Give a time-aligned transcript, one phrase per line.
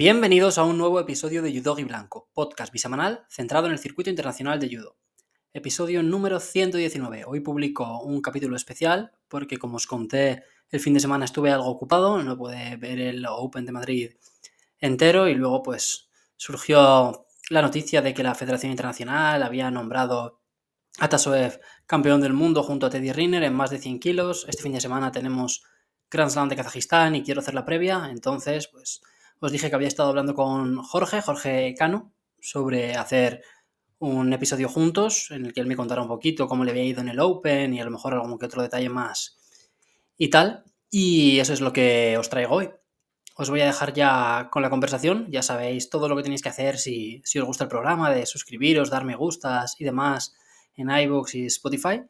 [0.00, 4.08] Bienvenidos a un nuevo episodio de Judo y Blanco, podcast bisemanal centrado en el circuito
[4.08, 4.96] internacional de judo.
[5.52, 7.24] Episodio número 119.
[7.26, 11.66] Hoy publico un capítulo especial porque como os conté el fin de semana estuve algo
[11.66, 14.10] ocupado, no pude ver el Open de Madrid
[14.78, 20.40] entero y luego pues surgió la noticia de que la Federación Internacional había nombrado
[20.98, 24.46] a Tasoev campeón del mundo junto a Teddy Riner en más de 100 kilos.
[24.48, 25.62] Este fin de semana tenemos
[26.10, 29.02] Grand Slam de Kazajistán y quiero hacer la previa, entonces pues
[29.40, 33.42] os dije que había estado hablando con Jorge, Jorge Cano, sobre hacer
[33.98, 37.00] un episodio juntos en el que él me contara un poquito cómo le había ido
[37.00, 39.38] en el Open y a lo mejor algún que otro detalle más
[40.16, 40.64] y tal.
[40.90, 42.70] Y eso es lo que os traigo hoy.
[43.36, 45.26] Os voy a dejar ya con la conversación.
[45.30, 48.26] Ya sabéis todo lo que tenéis que hacer si, si os gusta el programa, de
[48.26, 50.34] suscribiros, dar me gustas y demás
[50.74, 52.02] en iVoox y Spotify.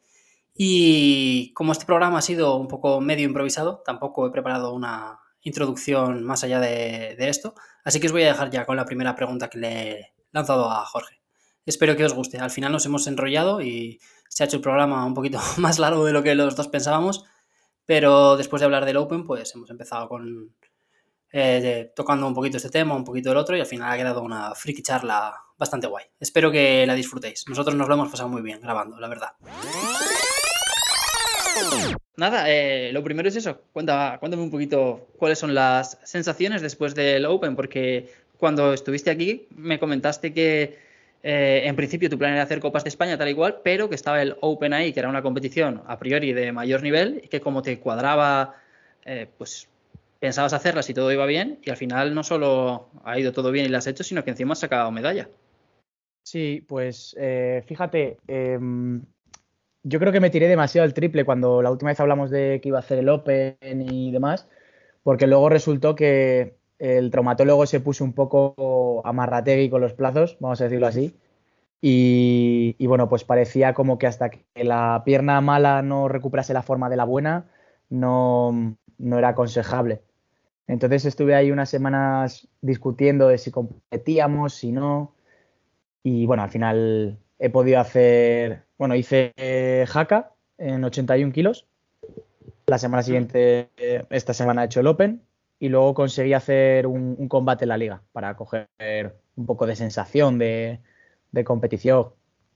[0.55, 6.23] Y como este programa ha sido un poco medio improvisado, tampoco he preparado una, introducción
[6.23, 7.55] más allá de, esto.
[7.83, 10.69] Así que os voy a dejar ya con la primera pregunta que le he lanzado
[10.69, 11.21] a Jorge.
[11.65, 12.39] Espero que os guste.
[12.39, 16.05] Al final nos hemos enrollado y se ha hecho el programa un poquito más largo
[16.05, 17.25] de lo que los dos pensábamos,
[17.85, 20.55] pero después de hablar del Open, pues hemos empezado con
[21.33, 24.21] eh, tocando un poquito este tema, un poquito el otro, y al final ha quedado
[24.21, 26.05] una friki charla bastante guay.
[26.19, 27.45] Espero que la disfrutéis.
[27.47, 29.31] Nosotros nos lo hemos pasado muy bien grabando, la verdad.
[32.17, 33.61] Nada, eh, lo primero es eso.
[33.73, 39.79] Cuéntame un poquito cuáles son las sensaciones después del Open, porque cuando estuviste aquí me
[39.79, 40.77] comentaste que
[41.23, 43.95] eh, en principio tu plan era hacer Copas de España tal y cual, pero que
[43.95, 47.41] estaba el Open ahí, que era una competición a priori de mayor nivel y que
[47.41, 48.55] como te cuadraba,
[49.05, 49.67] eh, pues
[50.19, 53.65] pensabas hacerla si todo iba bien y al final no solo ha ido todo bien
[53.65, 55.27] y la has hecho, sino que encima has sacado medalla.
[56.23, 57.15] Sí, pues
[57.65, 59.01] fíjate, em,
[59.83, 62.69] yo creo que me tiré demasiado el triple cuando la última vez hablamos de que
[62.69, 64.47] iba a hacer el Open y demás,
[65.03, 70.61] porque luego resultó que el traumatólogo se puso un poco amarrategui con los plazos, vamos
[70.61, 71.15] a decirlo así.
[71.83, 76.89] Y, bueno, pues parecía como que hasta que la pierna mala no recuperase la forma
[76.89, 77.49] de la buena,
[77.89, 80.01] no, no era aconsejable.
[80.67, 85.15] Entonces estuve ahí unas semanas discutiendo de si competíamos, si no.
[86.03, 91.65] Y bueno, al final he podido hacer, bueno, hice eh, jaca en 81 kilos.
[92.67, 95.23] La semana siguiente, eh, esta semana he hecho el Open
[95.59, 98.67] y luego conseguí hacer un, combate en la liga para coger
[99.35, 100.81] un poco de sensación de,
[101.43, 102.09] competición,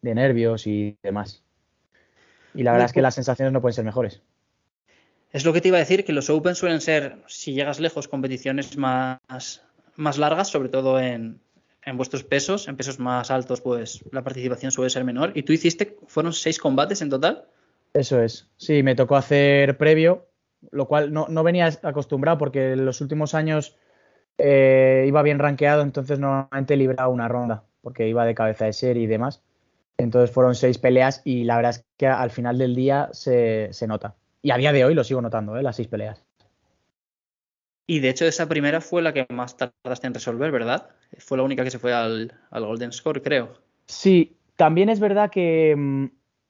[0.04, 1.44] de nervios y demás.
[2.54, 4.22] Y la verdad es que las sensaciones no pueden ser mejores.
[5.32, 8.08] Es lo que te iba a decir, que los Open suelen ser, si llegas lejos,
[8.08, 9.64] competiciones más,
[9.96, 11.42] más largas, sobre todo en,
[11.86, 15.32] en vuestros pesos, en pesos más altos, pues la participación suele ser menor.
[15.36, 17.46] ¿Y tú hiciste, fueron seis combates en total?
[17.94, 18.50] Eso es.
[18.58, 20.28] Sí, me tocó hacer previo,
[20.72, 23.78] lo cual no, no venía acostumbrado porque en los últimos años
[24.38, 29.04] eh, iba bien rankeado, entonces normalmente libraba una ronda, porque iba de cabeza de serie
[29.04, 29.44] y demás.
[29.98, 33.88] Entonces fueron seis peleas y la verdad es que al final del día se, se
[33.88, 34.16] nota.
[34.42, 35.64] Y a día de hoy lo sigo notando, ¿eh?
[35.64, 36.25] las seis peleas.
[37.88, 40.90] Y de hecho esa primera fue la que más tardaste en resolver, ¿verdad?
[41.20, 43.60] Fue la única que se fue al, Golden Score, creo.
[43.86, 46.06] Sí, también es verdad que mm,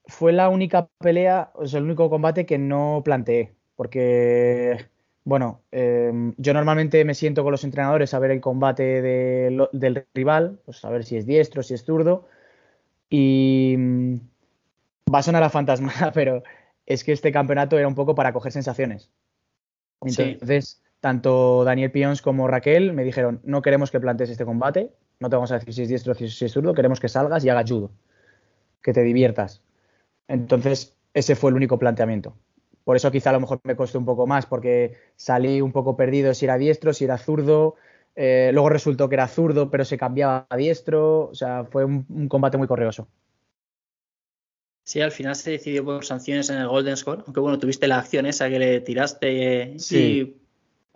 [0.06, 4.86] fue la única pelea, o sea, el único combate que no planteé, porque,
[5.24, 10.58] bueno, em, yo normalmente me siento con los entrenadores a ver el combate del rival,
[10.64, 12.26] pues a ver si es diestro, si es zurdo,
[13.10, 14.16] y mm,
[15.14, 16.42] va a sonar a fantasma, pero
[16.86, 19.10] es que este campeonato era un poco para coger sensaciones.
[20.00, 25.30] Entonces, tanto Daniel Pions como Raquel me dijeron, no queremos que plantes este combate, no
[25.30, 27.48] te vamos a decir si es diestro o si es zurdo, queremos que salgas y
[27.48, 27.90] hagas judo,
[28.82, 29.62] que te diviertas.
[30.28, 32.36] Entonces, ese fue el único planteamiento.
[32.84, 35.96] Por eso quizá a lo mejor me costó un poco más, porque salí un poco
[35.96, 37.74] perdido si era diestro, si era zurdo.
[38.14, 41.28] Eh, luego resultó que era zurdo, pero se cambiaba a diestro.
[41.28, 43.08] O sea, fue un, combate muy correoso.
[44.84, 47.98] Sí, al final se decidió por sanciones en el Golden Score, aunque bueno, tuviste la
[47.98, 50.45] acción esa que le tiraste sí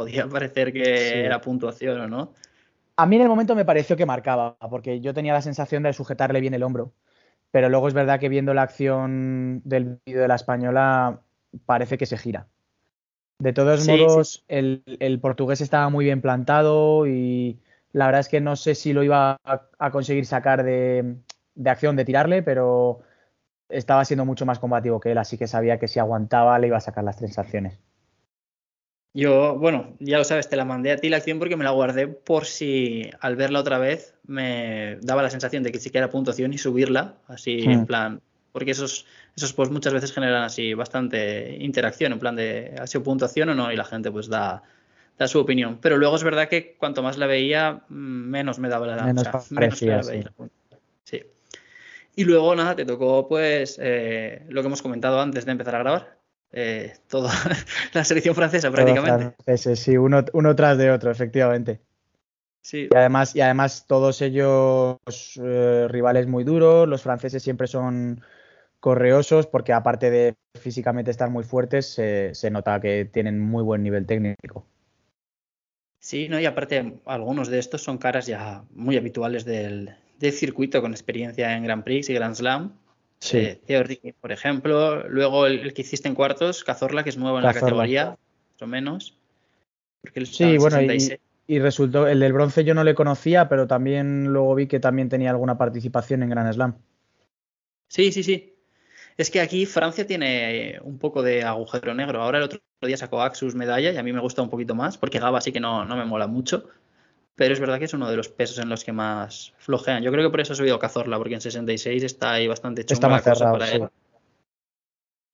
[0.01, 2.33] podía parecer que era puntuación o no.
[2.97, 5.93] A mí en el momento me pareció que marcaba, porque yo tenía la sensación de
[5.93, 6.95] sujetarle bien el hombro.
[7.51, 11.21] Pero luego es verdad que viendo la acción del vídeo de la española,
[11.67, 12.47] parece que se gira.
[13.41, 17.59] De todos modos, El, portugués estaba muy bien plantado y
[17.93, 21.17] la verdad es que no sé si lo iba a, conseguir sacar de,
[21.55, 23.01] de, acción, de tirarle, pero
[23.69, 26.79] estaba siendo mucho más combativo que él, así que sabía que si aguantaba le iba
[26.79, 27.79] a sacar las tres acciones.
[29.13, 31.71] Yo, bueno, ya lo sabes, te la mandé a ti la acción porque me la
[31.71, 35.99] guardé por si al verla otra vez me daba la sensación de que sí que
[35.99, 37.87] era puntuación y subirla, así en hmm.
[37.87, 38.21] plan,
[38.53, 43.03] porque esos, esos posts muchas veces generan así bastante interacción, en plan de ha sido
[43.03, 44.63] puntuación o no, y la gente pues da,
[45.19, 45.79] da su opinión.
[45.81, 49.33] Pero luego es verdad que cuanto más la veía, menos me daba la danza.
[49.33, 50.23] Menos parecía, sí.
[51.03, 51.23] sí.
[52.15, 55.81] Y luego, nada, te tocó pues eh, lo que hemos comentado antes de empezar a
[55.81, 56.20] grabar.
[56.53, 57.33] Eh, toda
[57.95, 59.37] la selección francesa prácticamente.
[59.57, 61.81] sí, uno, uno tras de otro, efectivamente.
[62.63, 62.89] Sí.
[62.91, 64.99] Y además, y además todos ellos
[65.43, 68.23] eh, rivales muy duros, los franceses siempre son
[68.81, 74.07] correosos porque aparte de físicamente estar muy fuertes, se nota que tienen muy buen nivel
[74.07, 74.67] técnico.
[76.01, 80.93] Sí, no, y aparte algunos de estos son caras ya muy habituales del, circuito con
[80.93, 82.73] experiencia en Grand Prix y Grand Slam.
[83.21, 83.59] Sí.
[83.69, 85.09] Eh, por ejemplo.
[85.09, 88.67] Luego el, que hiciste en cuartos, Cazorla, que es nuevo en la categoría, más o
[88.67, 89.19] menos.
[90.25, 90.81] sí, bueno,
[91.47, 95.09] y, resultó, el del bronce yo no le conocía, pero también luego vi que también
[95.09, 96.77] tenía alguna participación en Grand Slam.
[97.89, 98.55] Sí, sí, sí.
[99.17, 102.23] Es que aquí Francia tiene un poco de agujero negro.
[102.23, 104.97] Ahora el otro día sacó Axus medalla y a mí me gusta un poquito más,
[104.97, 106.71] porque Gaba sí que no, no me mola mucho.
[107.41, 110.03] Pero es verdad que es uno de los pesos en los que más flojean.
[110.03, 112.97] Yo creo que por eso ha subido Cazorla, porque en 66 está ahí bastante chunga
[112.97, 113.89] está más cerrado, para él.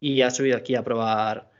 [0.01, 1.51] Y ha subido aquí a probar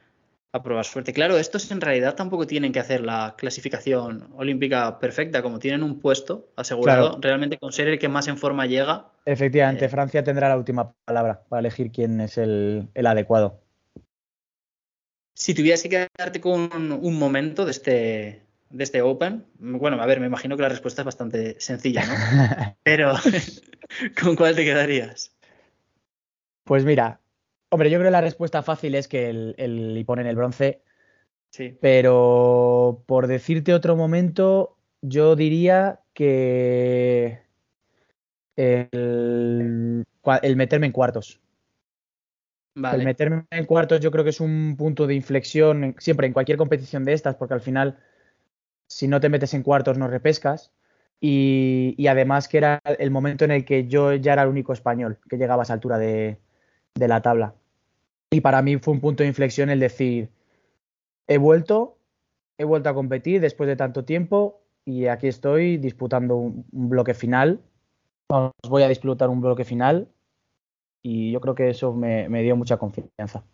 [0.53, 1.13] a probar suerte.
[1.13, 5.99] Claro, estos en realidad tampoco tienen que hacer la clasificación olímpica perfecta, como tienen un
[5.99, 9.11] puesto asegurado, realmente con ser el que más en forma llega.
[9.25, 13.65] Efectivamente, eh, Francia tendrá la última palabra para elegir quién es el, adecuado.
[15.35, 20.21] Si tuvieras que quedarte con un momento de este, de este Open, bueno, a ver,
[20.21, 22.15] me imagino que la respuesta es bastante sencilla, ¿no?
[22.83, 23.15] Pero,
[24.21, 25.35] ¿con cuál te quedarías?
[26.65, 27.21] Pues mira,
[27.69, 30.83] Hombre, yo creo que la respuesta fácil es que el, el en el bronce.
[31.51, 31.77] Sí.
[31.81, 37.41] Pero por decirte otro momento, yo diría que
[38.57, 40.05] el,
[40.57, 41.41] meterme en cuartos.
[42.75, 42.99] Vale.
[42.99, 46.59] El meterme en cuartos yo creo que es un punto de inflexión siempre en cualquier
[46.59, 47.99] competición de estas, porque al final,
[48.89, 50.73] si no te metes en cuartos, no repescas.
[51.21, 55.19] Y, además que era el momento en el que yo ya era el único español
[55.29, 56.39] que llegaba a esa altura de,
[56.95, 57.55] la tabla.
[58.31, 60.31] Y para mí fue un punto de inflexión el decir,
[61.27, 61.99] he vuelto,
[62.59, 67.61] he vuelto a competir después de tanto tiempo y aquí estoy disputando un, bloque final.
[68.69, 70.09] Voy a disputar un bloque final
[71.03, 73.45] y yo creo que eso me, dio mucha confianza.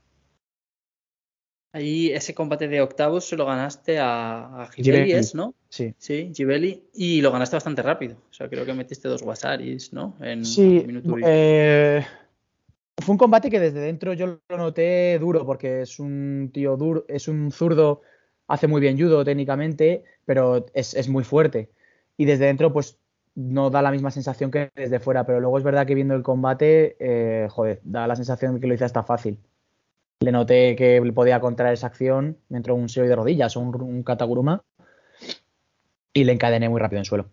[1.75, 4.71] Ahí ese combate de octavos se lo ganaste a, a
[5.35, 5.55] ¿no?
[5.71, 5.95] Sí.
[5.97, 6.85] Sí, Gibelli.
[6.95, 8.17] Y lo ganaste bastante rápido.
[8.31, 10.15] O sea, creo que metiste dos Wasaris, ¿no?
[10.21, 10.85] En sí.
[11.25, 12.05] Eh,
[12.99, 17.07] fue un combate que desde dentro yo lo noté duro, porque es un tío duro,
[17.09, 18.03] es un zurdo,
[18.49, 21.71] hace muy bien judo técnicamente, pero es, muy fuerte.
[22.19, 22.99] Y desde dentro, pues
[23.35, 26.23] no da la misma sensación que desde fuera, pero luego es verdad que viendo el
[26.23, 29.39] combate, eh, joder, da la sensación de que lo hice hasta fácil.
[30.23, 33.81] Le noté que podía contraer esa acción, me entró un seo de rodillas o un,
[33.81, 34.63] un kataguruma
[36.13, 37.31] y le encadené muy rápido en suelo.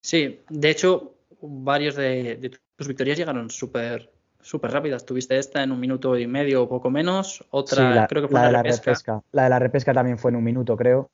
[0.00, 4.10] Sí, de hecho, varios de tus victorias llegaron súper
[4.42, 5.06] súper rápidas.
[5.06, 7.44] Tuviste esta en un minuto y medio o poco menos.
[7.50, 9.22] Otra, creo que fue la, de la repesca.
[9.32, 11.10] La de la repesca también fue en un minuto, creo.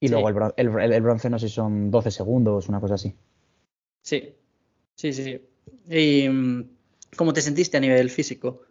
[0.00, 3.14] Y luego el, el, bronce, no sé si son 12 segundos, una cosa así.
[4.02, 4.34] Sí,
[4.94, 5.46] sí, sí.
[5.90, 6.70] ¿Y mm,
[7.16, 8.62] cómo te sentiste a nivel físico?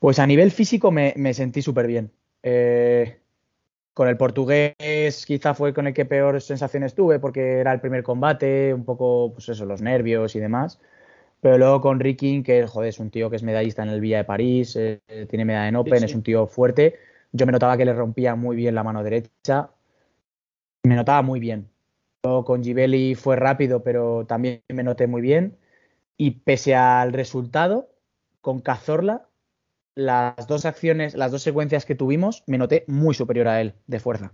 [0.00, 2.10] Pues a nivel físico me, sentí súper bien.
[2.42, 3.20] Eh,
[3.92, 8.02] con el portugués quizá fue con el que peor sensaciones tuve porque era el primer
[8.02, 10.80] combate, un poco, pues eso, los nervios y demás.
[11.42, 14.16] Pero luego con Ricky, que joder, es un tío que es medallista en el Villa
[14.18, 16.98] de París, eh, tiene medalla en Open, es un tío fuerte.
[17.32, 19.70] Yo me notaba que le rompía muy bien la mano derecha.
[20.82, 21.68] Me notaba muy bien.
[22.24, 25.58] Luego con Gibelli fue rápido, pero también me noté muy bien.
[26.16, 27.90] Y pese al resultado,
[28.40, 29.29] con Cazorla,
[30.00, 34.00] las dos acciones, las dos secuencias que tuvimos, me noté muy superior a él de
[34.00, 34.32] fuerza.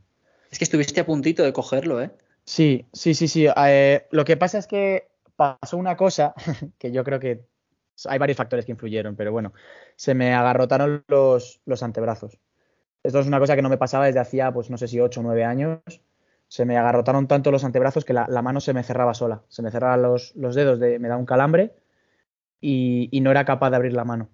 [0.51, 2.11] Es que estuviste a puntito de cogerlo, ¿eh?
[2.45, 3.47] Sí, sí, sí, sí.
[3.57, 6.35] Eh, lo que pasa es que pasó una cosa
[6.79, 7.45] que yo creo que
[8.07, 9.53] hay varios factores que influyeron, pero bueno,
[9.97, 12.39] se me agarrotaron los, los antebrazos.
[13.03, 15.21] Esto es una cosa que no me pasaba desde hacía, pues no sé si 8
[15.21, 15.81] o 9 años.
[16.49, 19.43] Se me agarrotaron tanto los antebrazos que la, mano se me cerraba sola.
[19.49, 21.75] Se me cerraban los, dedos, de, me da un calambre
[22.61, 24.29] y, y, no era capaz de abrir la mano.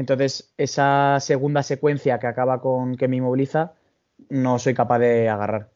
[0.00, 3.74] Entonces, esa segunda secuencia que acaba con que me inmoviliza,
[4.30, 5.68] no soy capaz de agarrar.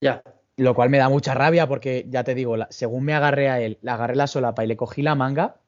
[0.00, 0.22] Ya.
[0.56, 3.78] Lo cual me da mucha rabia porque, ya te digo, según me agarré a él,
[3.82, 5.60] le agarré la solapa y le cogí la manga,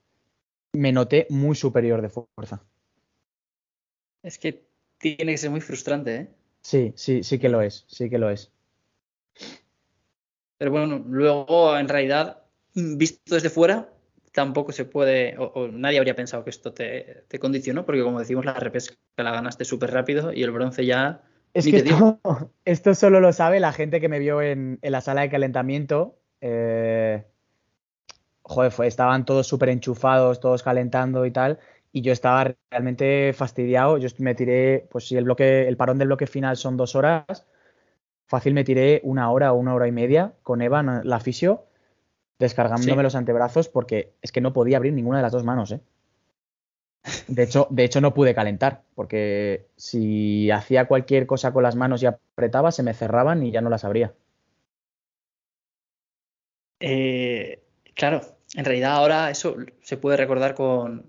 [0.73, 2.62] me noté muy superior de fuerza.
[4.23, 4.64] Es que
[4.97, 6.31] tiene que ser muy frustrante, ¿eh?
[6.62, 8.50] Sí, sí, sí que lo es, sí que lo es.
[10.57, 13.92] Pero bueno, luego en realidad, visto desde fuera,
[14.33, 18.45] tampoco se puede, o, nadie habría pensado que esto te, te, condicionó, porque como decimos,
[18.45, 21.23] la repesca la ganaste súper rápido y el bronce ya
[21.53, 22.19] Es que esto,
[22.65, 26.17] esto solo lo sabe la gente que me vio en, en la sala de calentamiento.
[26.41, 27.25] Eh,
[28.43, 31.59] joder, fue, estaban todos súper enchufados, todos calentando y tal.
[31.93, 33.99] Y yo estaba realmente fastidiado.
[33.99, 37.47] Yo me tiré, pues si el bloque, el parón del bloque final son dos horas,
[38.27, 41.67] fácil me tiré una hora o una hora y media con Eva, en la fisio,
[42.43, 43.03] descargándome Sí.
[43.03, 45.81] los antebrazos porque es que no podía abrir ninguna de las dos manos, ¿eh?
[47.27, 52.03] De hecho, de hecho, no pude calentar, porque si hacía cualquier cosa con las manos
[52.03, 54.13] y apretaba, se me cerraban y ya no las abría.
[56.81, 57.63] Eh,
[57.95, 58.21] claro,
[58.55, 61.07] en realidad ahora eso se puede recordar con,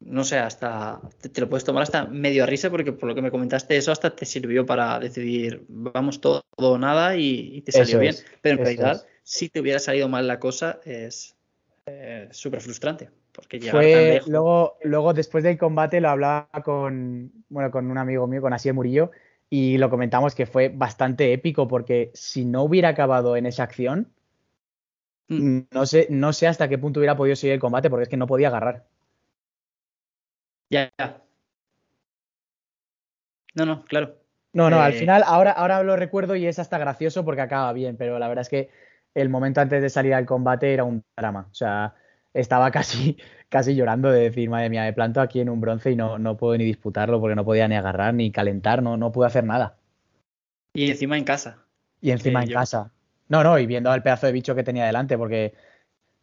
[0.00, 3.14] no sé, hasta, te, te lo puedes tomar hasta medio a risa porque por lo
[3.14, 7.62] que me comentaste eso hasta te sirvió para decidir vamos todo o nada y, y
[7.62, 8.14] te salió Eso bien.
[8.14, 9.11] es, Pero en realidad, es.
[9.22, 11.36] Si te hubiera salido mal la cosa, es
[11.86, 13.10] eh, súper frustrante.
[13.32, 14.28] Porque tan Fue, lejos.
[14.28, 18.74] luego, luego, después del combate, lo hablaba con, bueno, con un amigo mío, con Asier
[18.74, 19.10] Murillo,
[19.48, 24.12] y lo comentamos que fue bastante épico, porque si no hubiera acabado en esa acción,
[25.28, 25.60] Mm.
[25.70, 28.16] no sé, no sé hasta qué punto hubiera podido seguir el combate, porque es que
[28.16, 28.84] no podía agarrar.
[30.70, 31.22] Ya, ya.
[33.54, 34.16] No, no, claro.
[34.52, 37.72] No, no, al Eh, final, ahora, ahora lo recuerdo y es hasta gracioso porque acaba
[37.72, 38.70] bien, pero la verdad es que
[39.14, 41.48] el momento antes de salir al combate era un drama.
[41.50, 41.94] O sea,
[42.34, 43.16] estaba casi,
[43.48, 46.36] casi llorando de decir, madre mía, me planto aquí en un bronce y no, no
[46.36, 49.76] puedo ni disputarlo porque no podía ni agarrar ni calentar, no, no pude hacer nada.
[50.74, 51.58] Y encima en casa.
[52.00, 52.90] Y encima en yo- casa.
[53.28, 55.54] No, no, y viendo al pedazo de bicho que tenía delante, porque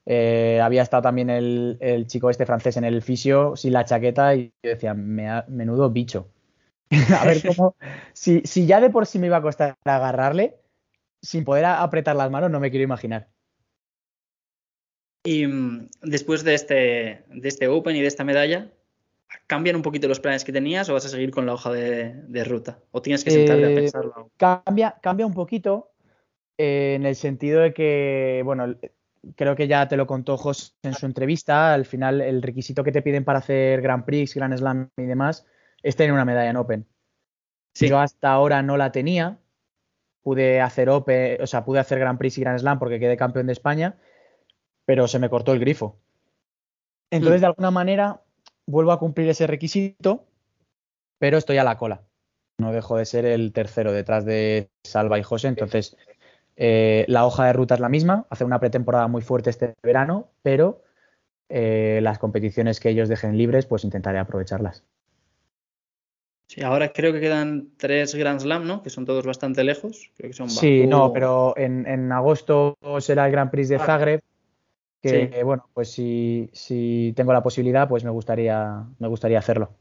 [0.06, 4.36] eh, había estado también el, el chico este francés en el fisio sin la chaqueta
[4.36, 6.28] y yo decía, "Me ha- menudo bicho.
[7.20, 7.76] a ver cómo.
[8.14, 10.56] Si, si ya de por sí me iba a costar agarrarle,
[11.22, 13.30] sin poder apretar las manos, no me quiero imaginar.
[15.24, 18.72] Y mm, después de este, de este Open y de esta medalla,
[19.48, 22.14] ¿cambian un poquito los planes que tenías o vas a seguir con la hoja de,
[22.14, 22.80] de ruta?
[22.92, 24.32] ¿O tienes que sentarte a Eh, pensarlo?
[24.38, 25.92] Cambia, cambia un poquito
[26.58, 28.76] eh, en el sentido de que, bueno,
[29.36, 31.74] creo que ya te lo contó José en su entrevista.
[31.74, 35.46] Al final, el requisito que te piden para hacer Grand Prix, Grand Slam y demás
[35.84, 36.88] es tener una medalla en Open.
[37.74, 37.90] Sí.
[37.90, 39.38] Yo hasta ahora no la tenía.
[40.30, 43.48] Pude hacer Open, o sea, pude hacer Grand Prix y Grand Slam porque quedé campeón
[43.48, 43.96] de España,
[44.86, 45.98] pero se me cortó el grifo.
[47.10, 47.42] Entonces, Mm.
[47.42, 48.22] de alguna manera,
[48.68, 50.28] vuelvo a cumplir ese requisito,
[51.18, 52.04] pero estoy a la cola.
[52.60, 55.48] No dejo de ser el tercero detrás de Salva y José.
[55.48, 55.98] Entonces,
[56.58, 60.30] eh, la hoja de ruta es la misma, hacer una pretemporada muy fuerte este verano,
[60.44, 60.84] pero
[61.50, 64.84] eh, las competiciones que ellos dejen libres, pues intentaré aprovecharlas.
[66.50, 68.82] Sí, ahora creo que quedan tres Grand Slam, ¿no?
[68.82, 70.10] Que son todos bastante lejos.
[70.18, 73.86] Creo que son Sí, no, pero en, en agosto será el Grand Prix de Ah.
[73.86, 74.22] Zagreb,
[75.00, 75.44] que Sí.
[75.44, 79.76] bueno, pues si, si tengo la posibilidad, pues me gustaría, me gustaría hacerlo.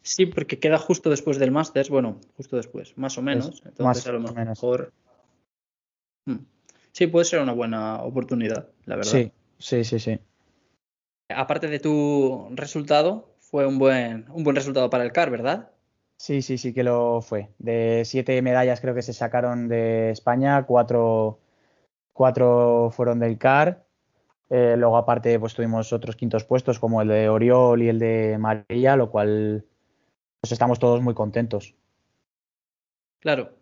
[0.00, 3.48] Sí, porque queda justo después del Masters, bueno, justo después, más o menos.
[3.50, 4.58] Es- Entonces, más a lo o menos.
[4.62, 4.92] mejor.
[6.24, 6.36] Mm.
[6.92, 9.10] Sí, puede ser una buena oportunidad, la verdad.
[9.12, 10.18] Sí, sí, sí, sí.
[11.28, 15.68] Aparte de tu resultado, fue un buen, un buen resultado para el CAR, ¿verdad?
[16.16, 17.50] Sí, sí, sí que lo fue.
[17.58, 21.38] De siete medallas creo que se sacaron de España, cuatro,
[22.14, 23.84] cuatro fueron del CAR.
[24.48, 28.38] Eh, luego aparte pues tuvimos otros quintos puestos como el de Oriol y el de
[28.38, 29.66] María, lo cual
[30.40, 31.74] pues estamos todos muy contentos.
[33.20, 33.52] Claro.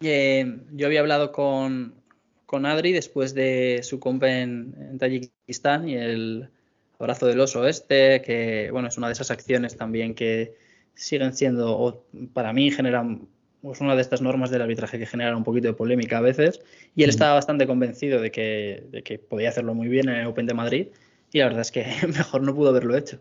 [0.00, 2.02] Eh, yo había hablado con,
[2.46, 6.50] con Adri después de su comp en, en Tayikistán y el
[7.00, 10.54] abrazo del oso este, que bueno, es una de esas acciones también que
[10.94, 13.28] siguen siendo, o para mí generan,
[13.62, 16.60] es una de estas normas del arbitraje que generan un poquito de polémica a veces,
[16.94, 17.10] y él Mm.
[17.10, 20.54] estaba bastante convencido de que, de que podía hacerlo muy bien en el Open de
[20.54, 20.88] Madrid,
[21.32, 23.20] y la verdad es que mejor no pudo haberlo hecho.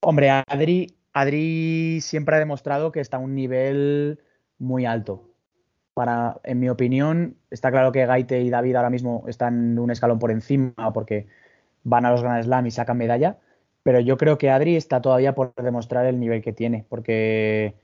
[0.00, 4.20] Hombre, Adri, Adri siempre ha demostrado que está a un nivel
[4.58, 5.28] muy alto.
[5.94, 10.20] Para, en mi opinión, está claro que Gaite y David ahora mismo están un escalón
[10.20, 11.26] por encima porque
[11.88, 13.38] van a los Grand Slam y sacan medalla,
[13.82, 17.74] pero yo creo que Adri está todavía por demostrar el nivel que tiene, porque,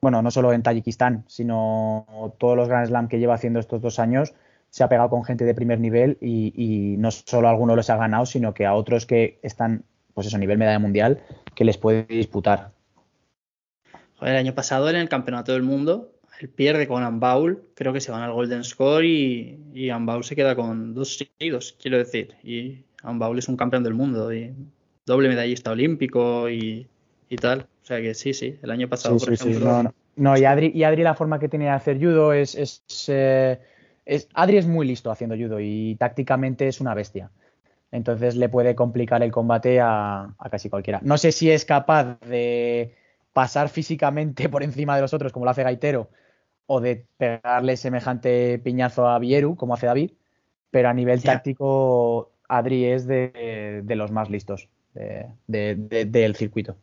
[0.00, 3.98] bueno, no solo en Tayikistán, sino todos los Grand Slam que lleva haciendo estos dos
[3.98, 4.34] años,
[4.70, 7.96] se ha pegado con gente de primer nivel y, no solo a algunos los ha
[7.96, 11.20] ganado, sino que a otros que están, pues eso, a nivel medalla mundial,
[11.54, 12.72] que les puede disputar.
[14.22, 18.10] El año pasado en el Campeonato del Mundo, él pierde con Ambaul, creo que se
[18.10, 22.34] van al Golden Score y, y Ambaul se queda con dos seguidos, quiero decir.
[22.42, 24.54] Y Ambaul es un campeón del mundo y
[25.04, 26.86] doble medallista olímpico y,
[27.28, 27.66] y tal.
[27.82, 29.50] O sea que sí, sí, el año pasado, Sí, por sí, sí.
[29.50, 29.72] ejemplo.
[29.72, 29.94] No, no.
[30.16, 33.60] No, y Adri, y Adri la forma que tiene de hacer judo es, es, eh,
[34.06, 37.30] es- Adri es muy listo haciendo judo y tácticamente es una bestia.
[37.92, 41.00] Entonces le puede complicar el combate a, a casi cualquiera.
[41.02, 42.94] No sé si es capaz de
[43.32, 46.08] pasar físicamente por encima de los otros, como lo hace Gaitero,
[46.66, 50.12] o de pegarle semejante piñazo a Vieru, como hace David,
[50.70, 54.68] pero a nivel táctico, Adri es de, los más listos
[55.46, 56.76] del circuito.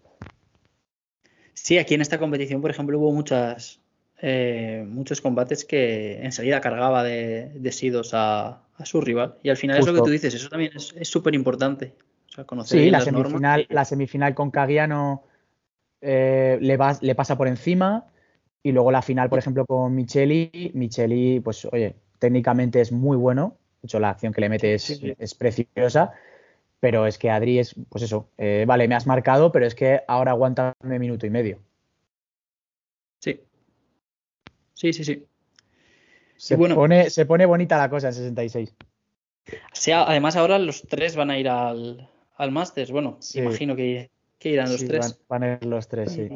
[1.53, 3.79] Sí, aquí en esta competición, por ejemplo, hubo muchas,
[4.21, 9.35] eh, muchos combates que enseguida cargaba de, sidos a, su rival.
[9.43, 11.93] Y al final es lo que tú dices, eso también es súper importante.
[12.65, 15.23] sí, la semifinal, la semifinal con Cagiano
[16.01, 18.07] eh, le, le pasa por encima.
[18.61, 20.71] Y luego la final, por ejemplo, con Micheli.
[20.73, 23.57] Micheli, pues oye, técnicamente es muy bueno.
[23.83, 26.13] De hecho, la acción que le mete es, preciosa.
[26.79, 30.01] Pero es que Adri es, pues eso, eh, vale, me has marcado, pero es que
[30.07, 31.59] ahora aguanta un minuto y medio.
[33.19, 33.41] Sí.
[34.73, 35.25] Sí, sí, sí.
[36.37, 38.73] Se, pone, se pone bonita la cosa en 66.
[39.73, 42.91] sea, además ahora los tres van a ir al, al Masters.
[42.91, 44.09] Bueno, imagino que,
[44.41, 45.19] irán los tres.
[45.27, 46.29] Van, a ir los tres, sí.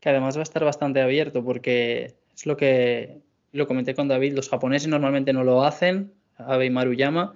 [0.00, 3.20] Que además va a estar bastante abierto porque es lo que
[3.54, 4.34] lo comenté con David.
[4.34, 7.34] Los japoneses normalmente no lo hacen, Abe y Maruyama.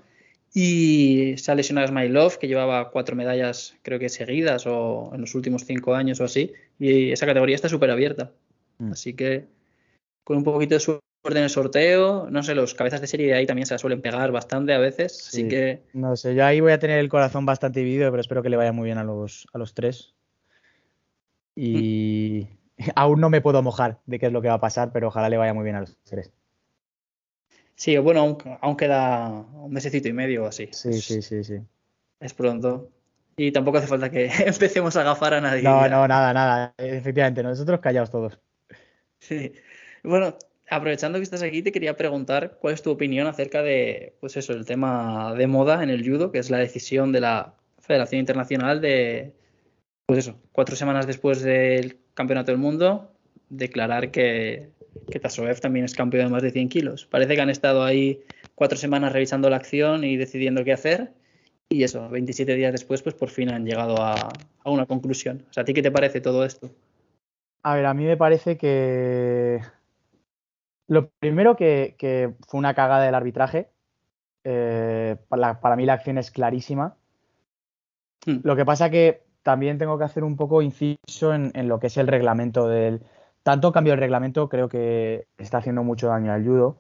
[0.54, 5.34] Y se ha lesionado Smilov, que llevaba cuatro medallas, creo que seguidas, o en los
[5.34, 6.52] últimos cinco años o así.
[6.78, 8.32] Y esa categoría está súper abierta.
[8.78, 8.92] Mm.
[8.92, 9.46] Así que
[10.24, 13.34] con un poquito de suerte en el sorteo, no sé, los cabezas de serie de
[13.34, 15.82] ahí también se la suelen pegar bastante a veces, así que...
[15.92, 18.56] No sé, yo ahí voy a tener el corazón bastante dividido, pero espero que le
[18.56, 20.14] vaya muy bien a los, a los tres.
[21.54, 22.57] Y mm.
[22.94, 25.28] aún no me puedo mojar de qué es lo que va a pasar, pero ojalá
[25.28, 26.32] le vaya muy bien a los tres.
[27.74, 30.68] Sí, bueno, aún, queda un mesecito y medio o así.
[30.72, 31.58] Sí, sí, sí, sí.
[32.18, 32.90] Es pronto.
[33.36, 35.62] Y tampoco hace falta que empecemos a agafar a nadie.
[35.62, 36.74] No, no, nada, nada.
[36.76, 38.40] Efectivamente, nosotros callados todos.
[39.20, 39.52] Sí.
[40.02, 40.36] Bueno,
[40.68, 44.52] aprovechando que estás aquí, te quería preguntar cuál es tu opinión acerca de, pues eso,
[44.52, 48.80] el tema de moda en el judo, que es la decisión de la Federación Internacional
[48.80, 49.34] de,
[50.06, 53.12] pues eso, cuatro semanas después del Campeonato del Mundo,
[53.48, 54.70] declarar que,
[55.08, 57.06] que Tasoev también es campeón de más de 100 kilos.
[57.06, 58.20] Parece que han estado ahí
[58.56, 61.12] cuatro semanas revisando la acción y decidiendo qué hacer.
[61.68, 64.14] Y eso, 27 días después, pues por fin han llegado a,
[64.64, 65.44] a una conclusión.
[65.48, 66.70] O sea, ¿a ti qué te parece todo esto?
[67.62, 69.60] A ver, a mí me parece que
[70.88, 73.68] lo primero que, fue una cagada del arbitraje.
[74.42, 76.96] Eh, para, mí la acción es clarísima.
[78.26, 78.38] Hmm.
[78.42, 81.96] Lo que pasa que también tengo que hacer un poco inciso en, lo que es
[81.96, 83.02] el reglamento del.
[83.42, 86.76] Tanto cambio del reglamento creo que está haciendo mucho daño al judo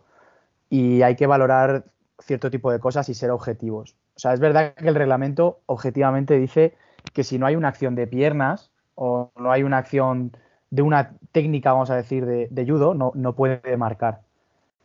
[0.68, 1.84] y hay que valorar
[2.18, 3.96] cierto tipo de cosas y ser objetivos.
[4.16, 6.74] O sea, es verdad que el reglamento objetivamente dice
[7.12, 10.32] que si no hay una acción de piernas o no hay una acción
[10.70, 14.20] de una técnica, vamos a decir, de, judo, no, no, puede marcar.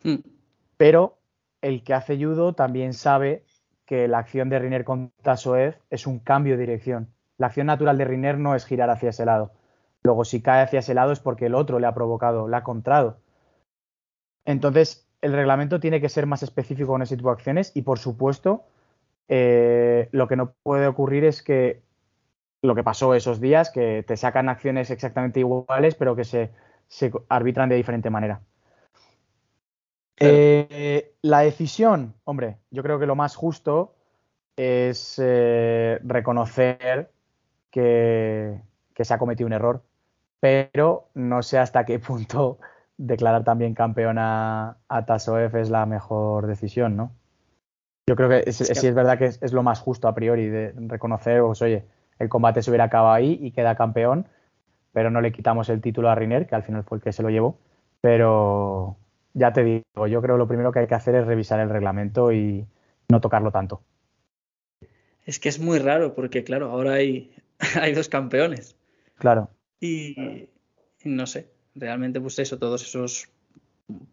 [0.04, 0.20] Hmm.
[0.78, 1.18] Pero
[1.62, 3.44] el que hace judo también sabe
[3.86, 7.12] que la acción de Riner con Tasoev es un cambio de dirección.
[7.38, 9.52] La acción natural de Riner no es girar hacia ese lado.
[10.04, 12.63] Luego, si cae hacia ese lado es porque el otro le ha provocado, le ha
[12.63, 13.17] contrado.
[14.46, 18.00] Entonces, el reglamento tiene que ser más específico con ese tipo de acciones y, por
[18.00, 18.63] supuesto,
[19.30, 21.82] eh, lo que no puede ocurrir es que
[22.62, 26.52] lo que pasó esos días, que te sacan acciones exactamente iguales, pero que se,
[27.30, 28.41] arbitran de diferente manera.
[30.17, 33.96] Eh, la decisión, hombre, yo creo que lo más justo
[34.56, 37.12] es eh, reconocer
[37.74, 38.62] que,
[39.00, 39.82] se ha cometido un error,
[40.40, 42.60] pero no sé hasta qué punto
[42.98, 47.12] declarar también campeón a, Tasoef es la mejor decisión, ¿no?
[48.08, 51.42] Yo creo que sí es, verdad que es, lo más justo a priori de reconocer,
[51.42, 51.86] pues oye,
[52.20, 54.28] el combate se hubiera acabado ahí y queda campeón,
[54.92, 57.24] pero no le quitamos el título a Riner, que al final fue el que se
[57.24, 57.58] lo llevó.
[58.02, 58.98] Pero
[59.34, 61.70] ya te digo, yo creo que lo primero que hay que hacer es revisar el
[61.70, 62.68] reglamento y
[63.10, 63.82] no tocarlo tanto.
[65.26, 67.33] Es que es muy raro, porque claro, ahora hay,
[67.82, 68.76] hay dos campeones.
[69.15, 69.49] Claro.
[69.80, 70.49] Y,
[71.04, 73.30] no sé, realmente pues eso, todos esos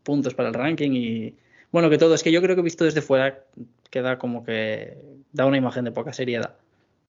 [0.03, 1.37] puntos para el ranking y
[1.71, 3.45] bueno, que todo, es que yo creo que visto desde fuera
[3.91, 4.99] queda como que
[5.33, 6.57] da una imagen de poca seriedad.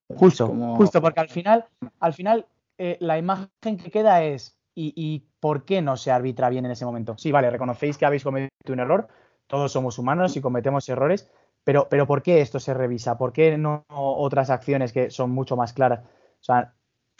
[0.08, 1.66] Justo, justo, porque al final,
[2.00, 2.46] al final
[2.78, 6.86] eh, la imagen que queda es y, por qué no se arbitra bien en ese
[6.86, 7.16] momento.
[7.18, 9.08] Sí, vale, reconocéis que habéis cometido un error,
[9.48, 11.30] todos somos humanos y cometemos errores,
[11.64, 13.18] pero, pero ¿por qué esto se revisa?
[13.18, 16.02] ¿Por qué no otras acciones que son mucho más claras?
[16.42, 16.74] O sea,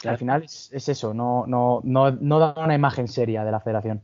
[0.04, 4.02] al final es, eso, no, no, no, no da una imagen seria de la federación.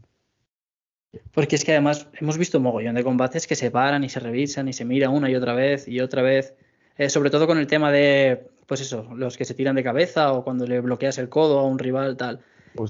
[1.32, 4.20] Porque es que además hemos visto un mogollón de combates que se paran y se
[4.20, 6.54] revisan y se mira una y otra vez y otra vez.
[6.96, 10.32] Eh, sobre todo con el tema de, pues eso, los que se tiran de cabeza
[10.32, 12.40] o cuando le bloqueas el codo a un rival, tal.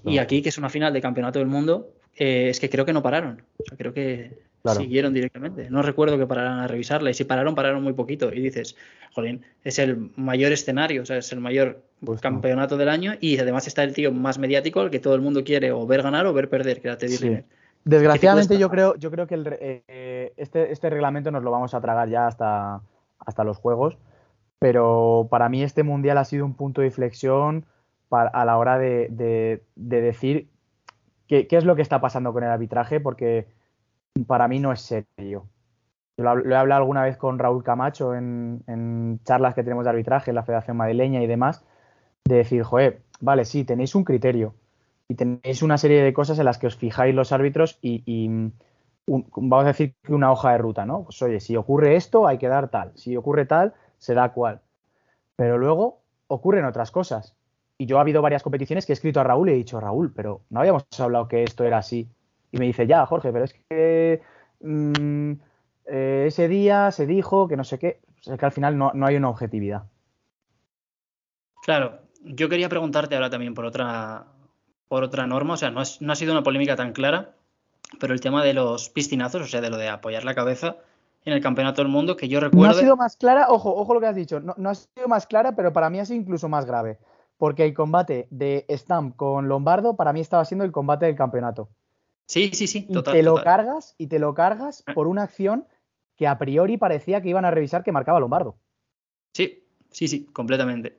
[0.04, 2.92] Y aquí, que es una final de campeonato del mundo, eh, es que creo que
[2.92, 3.42] no pararon.
[3.58, 5.70] O sea, creo que siguieron directamente.
[5.70, 7.10] No recuerdo que pararan a revisarla.
[7.10, 8.32] Y si pararon, pararon muy poquito.
[8.32, 8.76] Y dices,
[9.12, 11.82] jolín, es el mayor escenario, o sea, es el mayor
[12.20, 13.14] campeonato del año.
[13.20, 16.02] Y además está el tío más mediático, el que todo el mundo quiere o ver
[16.02, 17.42] ganar o ver perder, que era Teddy
[17.84, 19.42] Desgraciadamente, yo creo, yo creo que
[19.88, 22.82] eh, este, este reglamento nos lo vamos a tragar ya hasta,
[23.18, 23.96] hasta los juegos.
[24.58, 27.64] Pero para mí este mundial ha sido un punto de inflexión
[28.10, 30.48] a la hora de, decir
[31.26, 33.46] qué, qué, es lo que está pasando con el arbitraje, porque
[34.24, 35.48] para mí no es serio.
[36.16, 40.34] Lo, he hablado alguna vez con Raúl Camacho en, charlas que tenemos de arbitraje en
[40.34, 41.64] la Federación Madrileña y demás,
[42.24, 44.54] de decir, joder, vale, sí, tenéis un criterio
[45.08, 48.28] y tenéis una serie de cosas en las que os fijáis los árbitros y,
[49.06, 51.04] vamos a decir que una hoja de ruta, ¿no?
[51.04, 54.60] Pues oye, si ocurre esto, hay que dar tal, si ocurre tal, se da cual.
[55.36, 57.36] Pero luego ocurren otras cosas.
[57.78, 60.12] Y yo ha habido varias competiciones que he escrito a Raúl y he dicho, Raúl,
[60.12, 62.10] pero no habíamos hablado que esto era así.
[62.52, 64.22] Y me dice, ya, Jorge, pero es que
[64.60, 65.32] mm,
[65.86, 68.00] eh, ese día se dijo que no sé qué.
[68.24, 69.84] es que al final no, hay una objetividad.
[71.62, 74.26] Claro, yo quería preguntarte ahora también por otra,
[74.88, 75.54] por otra norma.
[75.54, 77.34] O sea, no, no ha sido una polémica tan clara,
[78.00, 80.76] pero el tema de los piscinazos, o sea, de lo de apoyar la cabeza
[81.24, 82.66] en el campeonato del mundo, que yo recuerdo.
[82.66, 85.08] No ha sido más clara, ojo, ojo lo que has dicho, no, no, ha sido
[85.08, 86.98] más clara, pero para mí ha sido incluso más grave.
[87.36, 91.68] Porque el combate de Stamp con Lombardo para mí estaba siendo el combate del campeonato.
[92.28, 93.14] Sí, sí, sí, total.
[93.14, 94.92] Y te lo cargas y te lo cargas ah.
[94.92, 95.66] por una acción
[96.14, 98.58] que a priori parecía que iban a revisar que marcaba Lombardo.
[99.32, 100.98] Sí, sí, sí, completamente.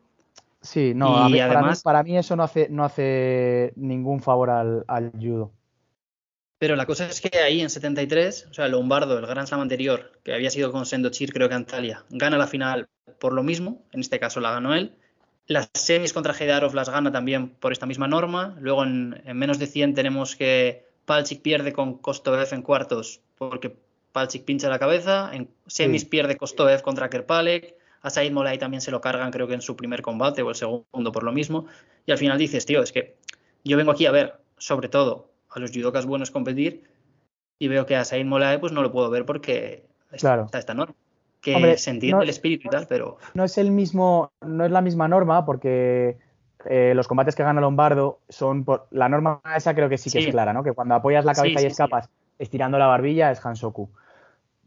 [0.62, 5.54] Sí, no, y además, para, mí, eso no hace, no hace ningún favor al, judo.
[6.58, 10.20] Pero la cosa es que ahí en 73, o sea, Lombardo, el Grand Slam anterior,
[10.24, 12.90] que había sido con Sendo Chir, creo que Antalya, gana la final
[13.20, 14.96] por lo mismo, en este caso la ganó él.
[15.46, 18.58] Las semis contra Heidarov las gana también por esta misma norma.
[18.60, 23.76] Luego en, en menos de 100 tenemos que Palchik pierde con Kostoev en cuartos porque
[24.12, 25.32] Palchik pincha la cabeza.
[25.34, 27.76] En semis pierde Kostoev contra Kerpalek.
[28.04, 30.56] A Said Molay también se lo cargan, creo que en su primer combate o el
[30.56, 31.66] segundo por lo mismo.
[32.06, 33.16] Y al final dices, tío, es que
[33.64, 36.84] yo vengo aquí a ver, sobre todo, a los judokas buenos competir
[37.58, 40.94] y veo que a Said Molay pues no lo puedo ver porque está esta norma.
[41.42, 43.18] Que se entiende el espíritu y tal, pero.
[43.34, 46.20] No es el mismo, no es la misma norma, porque
[46.66, 50.20] eh, los combates que gana Lombardo son por la norma esa creo que sí que
[50.20, 50.64] es clara, ¿no?
[50.64, 53.90] Que cuando apoyas la cabeza y escapas estirando la barbilla es Hansoku.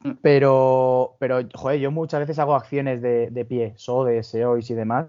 [0.02, 0.12] Mm.
[0.22, 3.74] Pero, pero, joder, yo muchas veces hago acciones de, de pie,
[4.06, 5.06] de seois y demás.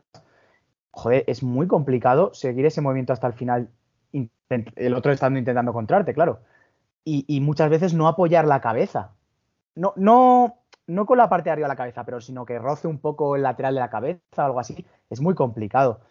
[0.92, 3.70] Joder, es muy complicado seguir ese movimiento hasta el final,
[4.76, 6.42] el otro estando intentando encontrarte, claro.
[7.04, 9.12] Y, y, muchas veces no apoyar la cabeza.
[9.76, 12.88] No, no, no con la parte de arriba de la cabeza, pero sino que roce
[12.88, 14.86] un poco el lateral de la cabeza o algo así.
[15.10, 16.02] Es muy complicado.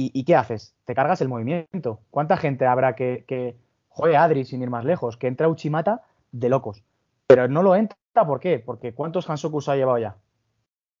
[0.00, 0.76] ¿Y, qué haces?
[0.84, 1.98] Te cargas el movimiento.
[2.10, 3.56] ¿Cuánta gente habrá que, que,
[3.88, 6.84] joder, Adri, sin ir más lejos, que entra Uchimata de locos?
[7.26, 8.60] Pero no lo entra, ¿por qué?
[8.60, 10.16] Porque ¿cuántos Hansokus ha llevado ya?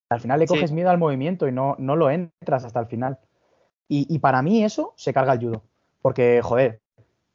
[0.08, 3.20] Al final le coges miedo al movimiento y no, no lo entras hasta el final.
[3.86, 5.62] Y, para mí eso se carga el judo.
[6.02, 6.80] Porque, joder,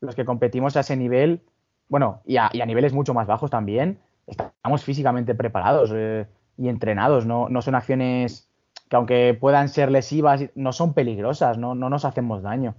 [0.01, 1.43] los que competimos a ese nivel,
[1.87, 7.47] bueno, y a, niveles mucho más bajos también, estamos físicamente preparados eh, y entrenados, no,
[7.47, 8.49] no son acciones
[8.93, 12.75] que aunque puedan ser lesivas, no son peligrosas, no, no nos hacemos daño.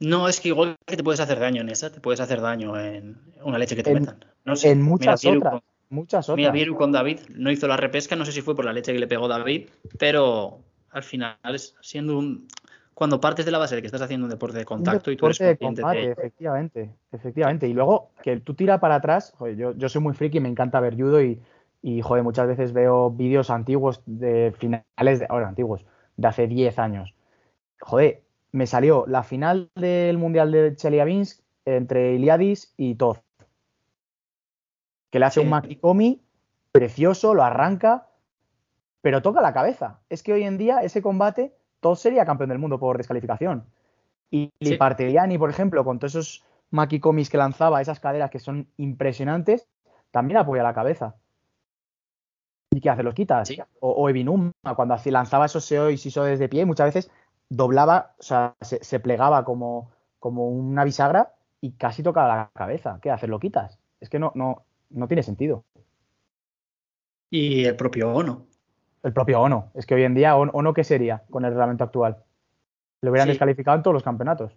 [0.00, 2.80] No, es que igual que te puedes hacer daño en esa, te puedes hacer daño
[2.80, 4.24] en una leche que te metan.
[4.46, 5.60] No sé, en muchas otras.
[5.90, 6.36] muchas otras.
[6.38, 8.94] Mira, Viru con David no hizo la repesca, no sé si fue por la leche
[8.94, 12.48] que le pegó David, pero al final es siendo un.
[12.94, 15.26] Cuando partes de la base de que estás haciendo un deporte de contacto y tú
[15.26, 17.68] eres de combate, efectivamente, efectivamente.
[17.68, 20.96] Y luego que tú tiras para atrás, yo, yo soy muy friki, me encanta ver
[20.96, 21.38] judo y
[21.82, 25.86] y, joder, muchas veces veo vídeos antiguos de finales, de, ahora antiguos,
[26.16, 27.14] de hace 10 años.
[27.80, 33.22] Joder, me salió la final del Mundial de Chelyabinsk entre Iliadis y Toz.
[35.10, 36.20] Que le hace un Makikomi
[36.72, 38.08] precioso, lo arranca,
[39.00, 40.00] pero toca la cabeza.
[40.08, 43.64] Es que hoy en día ese combate, Toz sería campeón del mundo por descalificación.
[44.30, 44.76] Y sí.
[44.76, 49.66] por ejemplo, con todos esos Makikomis que lanzaba, esas caderas que son impresionantes,
[50.10, 51.16] también apoya la cabeza.
[52.70, 53.02] ¿Y qué hace?
[53.02, 53.50] ¿Los quitas?
[53.80, 57.10] O, o, Evinuma, cuando lanzaba esos SEO y SISO desde pie, muchas veces
[57.48, 62.98] doblaba, o sea, se, plegaba como, como una bisagra y casi tocaba la cabeza.
[63.00, 63.28] ¿Qué haces?
[63.28, 63.78] ¿Lo quitas?
[64.00, 65.64] Es que no, no, no tiene sentido.
[67.30, 68.46] Y el propio Ono.
[69.02, 69.70] El propio Ono.
[69.74, 72.18] Es que hoy en día, ¿Ono qué sería con el reglamento actual?
[73.00, 74.56] Lo hubieran descalificado en todos los campeonatos.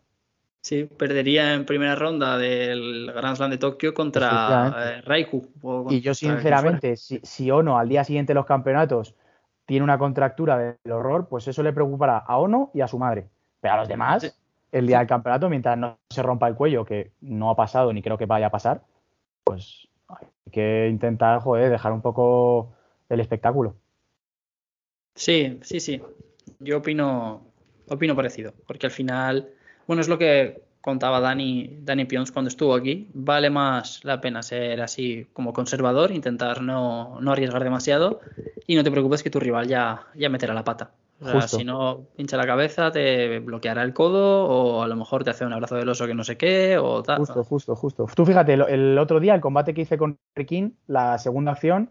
[0.62, 5.48] Sí, perdería en primera ronda del Grand Slam de Tokio contra eh, Raiku.
[5.90, 9.16] y yo, sinceramente, si, si, Ono al día siguiente de los campeonatos
[9.66, 13.28] tiene una contractura del horror, pues eso le preocupará a Ono y a su madre.
[13.60, 14.38] Pero a los demás,
[14.72, 18.04] el día del campeonato, mientras no se rompa el cuello, que no ha pasado ni
[18.04, 18.84] creo que vaya a pasar,
[19.44, 22.74] pues hay que intentar, joder, dejar un poco
[23.10, 23.76] el espectáculo.
[25.16, 26.02] Sí, sí, sí.
[26.60, 27.42] Yo opino,
[27.88, 29.50] opino parecido, porque al final,
[29.92, 33.10] bueno, es lo que contaba Dani, Dani Pions cuando estuvo aquí.
[33.14, 38.22] Vale más la pena ser así como conservador, intentar no, no arriesgar demasiado
[38.68, 40.92] y no te preocupes que tu rival ya, ya meterá la pata.
[41.20, 45.26] O sea, si no pincha la cabeza, te bloqueará el codo o a lo mejor
[45.26, 47.18] te hace un abrazo del oso que no sé qué o tal.
[47.18, 48.08] Justo, justo, justo.
[48.16, 51.90] Tú fíjate, el, otro día, el combate que hice con Rikin, la segunda acción,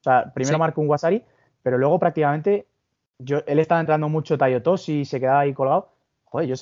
[0.00, 1.24] o sea, primero marcó un Wasari,
[1.62, 2.66] pero luego prácticamente
[3.18, 5.94] yo, él estaba entrando mucho Tayotoshi y se quedaba ahí colgado.
[6.30, 6.56] Joder, yo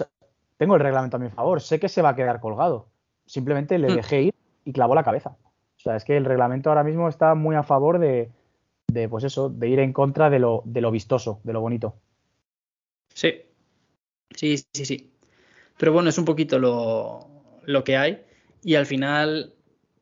[0.57, 2.88] tengo el reglamento a mi favor, sé que se va a quedar colgado.
[3.27, 3.97] Simplemente le hmm.
[3.97, 5.37] dejé ir y clavó la cabeza.
[5.77, 8.31] O sea, es que el reglamento ahora mismo está muy a favor de,
[8.88, 11.95] de pues eso, de ir en contra de lo, de lo vistoso, de lo bonito.
[13.12, 13.42] Sí,
[14.35, 15.12] sí, sí, sí.
[15.79, 17.29] Pero bueno, es un poquito lo,
[17.64, 18.25] lo que hay
[18.62, 19.55] y al final,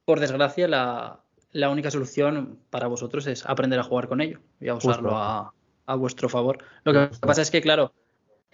[0.04, 1.20] por desgracia, la,
[1.52, 5.52] la, única solución para vosotros es aprender a jugar con ello y a usarlo a,
[5.86, 6.58] a, vuestro favor.
[6.84, 7.92] Lo que pasa es que, claro,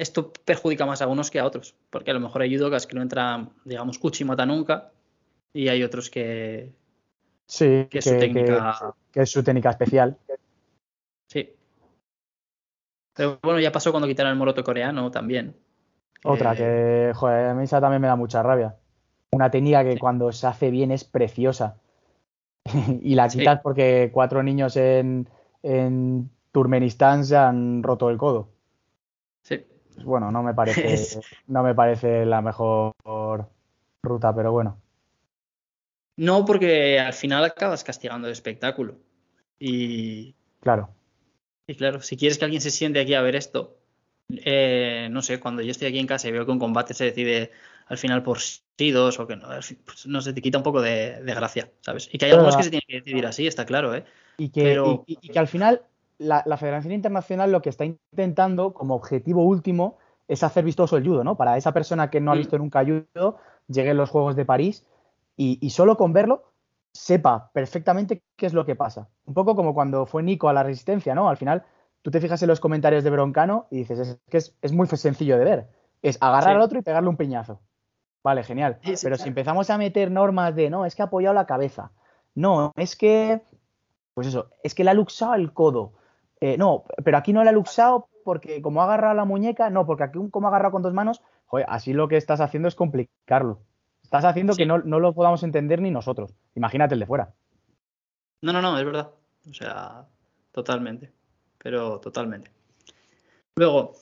[0.00, 2.96] esto perjudica más a unos que a otros, porque a lo mejor hay judokas que
[2.96, 4.90] no entran, digamos, cuchi mata nunca
[5.52, 6.72] y hay otros que...
[7.46, 8.94] Sí, que, es su técnica...
[9.12, 10.16] que es su técnica especial.
[11.26, 11.54] Sí,
[13.20, 15.54] pero bueno, ya pasó cuando quitaron el moroto coreano también.
[16.24, 18.76] Otra, que, joder, a mí esa también me da mucha rabia.
[19.32, 21.76] Una técnica que cuando se hace bien es preciosa.
[23.02, 25.28] y la quitas porque cuatro niños en,
[25.62, 28.48] en Turmenistán se han roto el codo.
[29.42, 29.66] Sí.
[29.94, 32.94] Pues bueno, no me parece, no me parece la mejor
[34.02, 34.78] ruta, pero bueno.
[36.16, 38.96] No, porque al final acabas castigando el espectáculo.
[39.58, 40.34] Y.
[40.60, 40.90] Claro.
[41.66, 43.78] Y claro, si quieres que alguien se siente aquí a ver esto,
[44.44, 47.04] eh, no sé, cuando yo estoy aquí en casa y veo que un combate se
[47.04, 47.52] decide
[47.86, 50.80] al final por sí dos o que no, pues no sé, te quita un poco
[50.80, 52.08] de, gracia, ¿sabes?
[52.12, 54.04] Y que hay algunos que se tienen que decidir así, está claro, ¿eh?
[54.38, 55.82] Y que, y, que al final
[56.20, 61.24] la, Federación Internacional lo que está intentando como objetivo último es hacer vistoso el judo,
[61.24, 61.36] ¿no?
[61.36, 62.38] Para esa persona que no ha mm.
[62.38, 64.86] visto nunca judo, llegue a los Juegos de París
[65.36, 66.50] y solo con verlo
[66.92, 69.08] sepa perfectamente qué es lo que pasa.
[69.26, 71.28] Un poco como cuando fue Nico a la resistencia, ¿no?
[71.28, 71.64] Al final,
[72.02, 75.38] tú te fijas en los comentarios de Broncano y dices, es que es, muy sencillo
[75.38, 75.68] de ver.
[76.02, 77.60] Es agarrar al otro y pegarle un piñazo.
[78.22, 78.78] Vale, genial.
[79.02, 81.92] Pero si empezamos a meter normas de, no, es que ha apoyado la cabeza.
[82.34, 83.42] No, es que,
[84.14, 85.92] pues eso, es que le ha luxado el codo.
[86.40, 89.86] Eh, no, pero aquí no le ha luxado porque como ha agarrado la muñeca, no,
[89.86, 92.74] porque aquí como ha agarrado con dos manos, joder, así lo que estás haciendo es
[92.74, 93.60] complicarlo.
[94.02, 96.34] Estás haciendo que no, lo podamos entender ni nosotros.
[96.54, 97.32] Imagínate el de fuera.
[98.42, 99.10] No, no, no, es verdad.
[99.48, 100.06] O sea,
[100.50, 101.12] totalmente.
[101.58, 102.50] Pero totalmente.
[103.54, 103.92] Luego,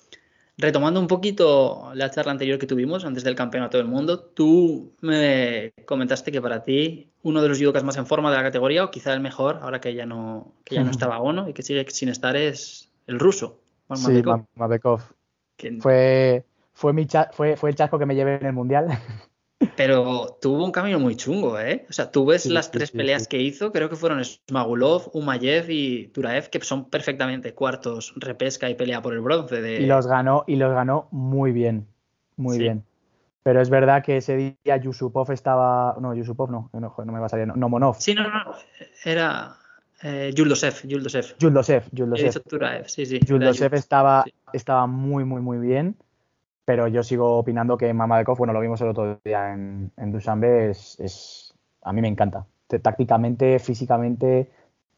[0.59, 5.73] retomando un poquito la charla anterior que tuvimos antes del campeonato del mundo, tú me
[5.87, 8.91] comentaste que para ti uno de los judokas más en forma de la categoría, o
[8.91, 11.89] quizá el mejor, ahora que ya no, que ya no estaba Ono y que sigue
[11.91, 13.61] sin estar, es el ruso.
[13.95, 14.23] Sí,
[14.57, 15.01] Mabekov.
[15.81, 18.89] Fue, fue, mi fue, fue el chasco que me llevé en el mundial.
[19.77, 21.85] Pero tuvo un camino muy chungo, ¿eh?
[21.91, 26.09] O sea, tú ves las tres peleas que hizo, creo que fueron Smagulov, Umayev y
[26.09, 29.61] Turaev, que son perfectamente cuartos, repesca y pelea por el bronce.
[29.61, 29.81] De...
[29.81, 31.89] Y los ganó, y los ganó muy bien,
[32.37, 32.85] muy bien.
[33.43, 35.97] Pero es verdad que ese día Yusupov estaba.
[36.01, 37.49] No, Yusupov no, no, no me va a salir.
[37.49, 37.97] No, Monov.
[37.99, 38.53] Sí, no, no.
[39.05, 39.57] Era.
[40.03, 41.37] Eh, Yuldosev, Yuldosev.
[41.39, 42.43] Yuldosev, Yuldosev.
[42.43, 43.19] Turaev, sí, sí.
[43.25, 45.97] Yuldosev estaba, estaba muy, muy, muy bien
[46.69, 50.69] pero yo sigo opinando que Mamadekov, bueno, lo vimos el otro día en, en Dushanbe,
[50.69, 52.45] es, a mí me encanta.
[52.83, 54.51] Tácticamente, físicamente,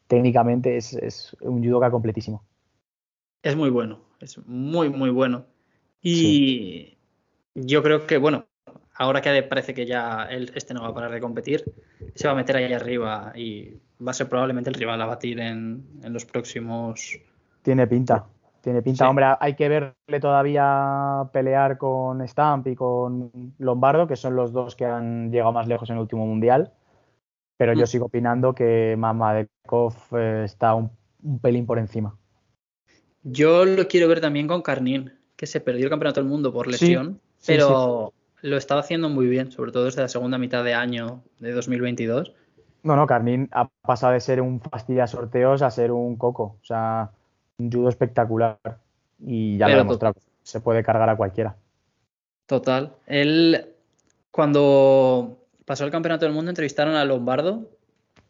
[0.05, 2.43] técnicamente, es, un judoka completísimo.
[3.41, 5.45] Es muy bueno, es muy, muy bueno.
[6.01, 6.97] Y
[7.55, 8.47] yo creo que, bueno,
[8.93, 11.63] ahora que parece que ya este no va a parar de competir,
[12.15, 15.39] se va a meter ahí arriba y va a ser probablemente el rival a batir
[15.39, 17.17] en, en los próximos.
[17.61, 18.27] Tiene pinta.
[18.61, 24.35] Tiene pinta, hombre, hay que verle todavía pelear con Stamp y con Lombardo, que son
[24.35, 26.71] los dos que han llegado más lejos en el último mundial.
[27.57, 27.87] Pero yo mm.
[27.87, 30.91] sigo opinando que Mamadekov eh, está un,
[31.41, 32.15] pelín por encima.
[33.23, 36.67] Yo lo quiero ver también con Carnín, que se perdió el campeonato del mundo por
[36.67, 41.23] lesión, pero lo estaba haciendo muy bien, sobre todo desde la segunda mitad de año
[41.39, 42.33] de 2022.
[42.83, 46.57] No, no, Carnín ha pasado de ser un fastidia sorteos a ser un coco.
[46.61, 47.11] O sea,
[47.61, 48.59] un judo espectacular
[49.19, 51.55] y ya lo he demostrado, se puede cargar a cualquiera.
[52.45, 52.93] Total.
[53.07, 53.65] Él,
[54.31, 57.69] cuando pasó el campeonato del mundo, entrevistaron a Lombardo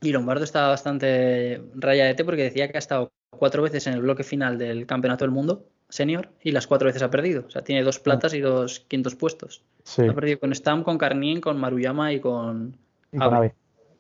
[0.02, 4.24] y Lombardo estaba bastante rayadete porque decía que ha estado cuatro veces en el bloque
[4.24, 7.46] final del campeonato del mundo senior y las cuatro veces ha perdido.
[7.48, 9.64] O sea, tiene dos platas y dos quintos puestos.
[9.98, 12.78] Ha perdido con Stam, con Carnín, con Maruyama y con,
[13.12, 13.54] y con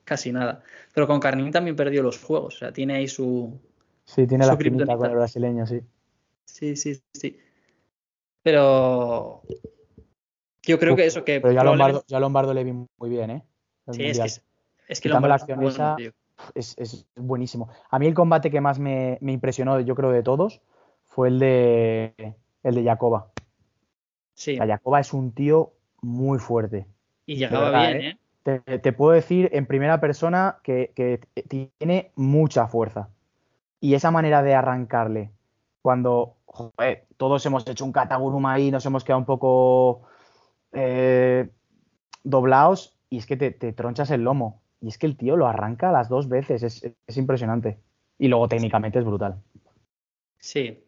[0.04, 0.64] casi nada.
[0.94, 3.60] Pero con Carnín también perdió los juegos, o sea, tiene ahí su...
[4.14, 4.98] Sí, tiene la kriptonita.
[4.98, 5.82] con el brasileño, sí.
[6.44, 7.40] Sí, sí, sí.
[8.44, 9.42] Pero
[10.64, 13.30] yo creo que eso que Pero ya probablemente- Lombardo, ya Lombardo le vi muy bien,
[13.32, 13.44] ¿eh?
[13.88, 14.42] El Sí, es que, Mundial.
[14.90, 15.96] es, que Lombardo la acción esa,
[16.56, 17.70] es, es buenísimo.
[17.90, 20.62] A mí el combate que más me, me impresionó, yo creo, de todos,
[21.06, 23.32] fue el de el de Jacoba.
[24.34, 25.72] Sí, La Jacoba es un tío
[26.02, 26.86] muy fuerte.
[27.26, 28.18] y llegaba verdad, bien, ¿eh?
[28.44, 33.10] Te, te puedo decir en primera persona que, que tiene mucha fuerza.
[33.82, 35.32] Y esa manera de arrancarle,
[35.82, 40.04] cuando joder, todos hemos hecho un kataguruma ahí, nos hemos quedado un poco
[40.72, 41.50] eh,
[42.24, 44.62] doblados, y es que te, te tronchas el lomo.
[44.80, 47.80] Y es que el tío lo arranca las dos veces, es, es impresionante.
[48.18, 49.42] Y luego técnicamente es brutal.
[50.40, 50.84] Sí,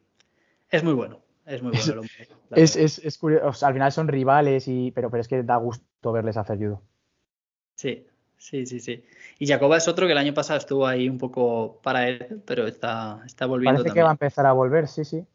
[0.70, 2.02] es muy bueno, es muy bueno
[2.52, 5.28] Es- Es, es, es curioso, o sea, al final son rivales, y, pero, pero es
[5.28, 6.82] que da gusto verles hacer judo.
[7.76, 8.06] Sí,
[8.44, 9.04] sí, sí, sí.
[9.40, 12.68] Y Jacoba es otro que el año pasado estuvo ahí un poco para él, pero
[12.68, 15.26] está, está volviendo Parece que va a empezar a volver, sí, sí.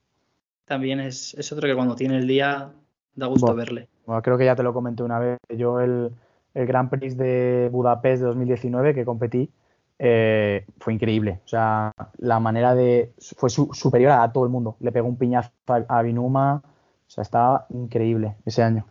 [0.67, 2.71] También es, es otro que cuando tiene el día
[3.15, 3.89] da gusto verle.
[4.05, 5.39] Bueno, creo que ya te lo comenté una vez.
[5.49, 6.11] Yo el,
[6.55, 9.51] el Grand Prix de Budapest de 2019 que competí
[9.99, 11.41] eh, fue increíble.
[11.45, 13.13] O sea, la manera de...
[13.37, 14.77] fue su- superior a todo el mundo.
[14.81, 16.63] Le pegó un piñazo a, a Binuma.
[16.65, 18.87] O sea, estaba increíble ese año.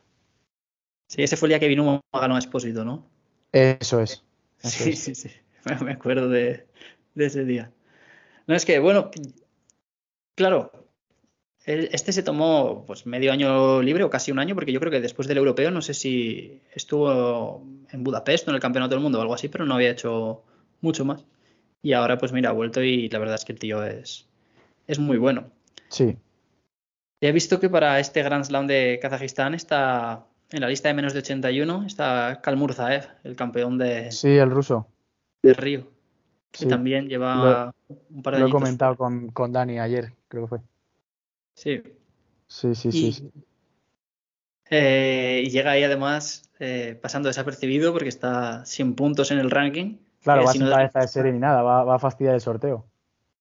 [1.08, 3.06] Sí, ese fue el día que vino ganó a Espósito, ¿no?
[3.58, 4.24] Eso es.
[4.62, 5.00] Eso Sí, es.
[5.00, 5.30] sí, sí.
[5.84, 6.67] Me- acuerdo de,
[7.15, 7.72] de ese día.
[8.46, 9.12] No, es que, bueno,
[10.36, 10.72] claro,
[11.65, 15.02] este se tomó pues medio año libre o casi un año, porque yo creo que
[15.02, 19.17] después del europeo, no sé si estuvo en Budapest o en el Campeonato del Mundo
[19.20, 20.43] o algo así, pero no había hecho
[20.82, 21.26] mucho más.
[21.82, 24.28] Y ahora, pues mira, ha vuelto y la verdad es que el tío es,
[24.88, 25.52] es muy bueno.
[25.89, 26.15] Sí.
[27.20, 31.14] He visto que para este Grand Slam de Kazajistán está en la lista de menos
[31.14, 34.88] de 81, está Kalmurzaev, el campeón de, Sí, el ruso.
[35.44, 35.92] de Río,
[36.52, 36.68] que Sí.
[36.68, 37.74] también lleva
[38.10, 40.60] un par de Lo he comentado con, con Dani ayer, creo que fue.
[41.54, 41.84] Sí.
[42.48, 43.12] Sí, sí, Y, sí.
[43.14, 43.32] sí.
[44.70, 49.98] eh, y llega ahí además eh, pasando desapercibido porque está 100 puntos en el ranking.
[50.24, 52.36] Claro, que va si sin no cabeza de serie ni nada, va, va a fastidiar
[52.36, 52.86] el sorteo.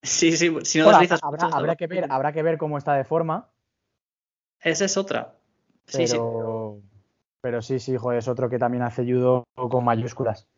[0.03, 3.05] Sí, sí, si no deslizas habrá, habrá que ver, habrá que ver cómo está de
[3.05, 3.49] forma,
[4.61, 5.35] Esa es otra.
[5.87, 6.17] Sí, sí.
[7.47, 10.49] Pero, sí, sí, joder, es otro que también hace judo con mayúsculas.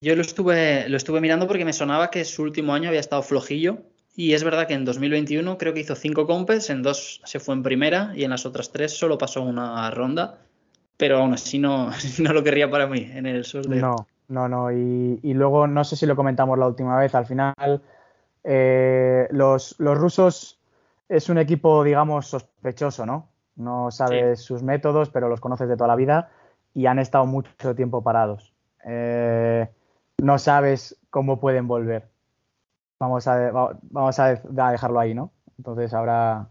[0.00, 3.22] Yo lo estuve, lo estuve mirando porque me sonaba que su último año había estado
[3.22, 3.82] flojillo.
[4.16, 7.54] Y es verdad que en 2021 creo que hizo cinco compes, en dos se fue
[7.54, 10.38] en primera y en las otras tres solo pasó una ronda.
[10.96, 13.76] Pero aún así no, no lo querría para mí en el sorteo.
[13.76, 13.96] No,
[14.28, 14.72] no, no.
[14.72, 17.82] Y, y luego, no sé si lo comentamos la última vez, al final,
[18.42, 20.58] eh, los, los rusos
[21.10, 23.29] es un equipo, digamos, sospechoso, ¿no?
[23.60, 26.30] No sabes sus métodos, pero los conoces de toda la vida
[26.74, 28.54] y han estado mucho tiempo parados.
[28.84, 29.68] Eh,
[30.22, 32.08] no sabes cómo pueden volver.
[32.98, 35.32] Vamos a, va- vamos a de- a dejarlo ahí, ¿no?
[35.58, 36.48] Entonces habrá,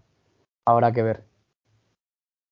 [0.66, 1.24] habrá que ver.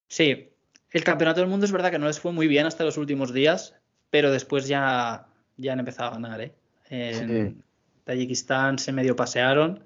[0.07, 0.51] Sí,
[0.91, 3.33] el campeonato del mundo es verdad que no les fue muy bien hasta los últimos
[3.33, 3.75] días,
[4.09, 6.55] pero después ya, ya han empezado a ganar, ¿eh?
[6.89, 7.61] En Sí.
[8.05, 9.83] Tayikistán se medio pasearon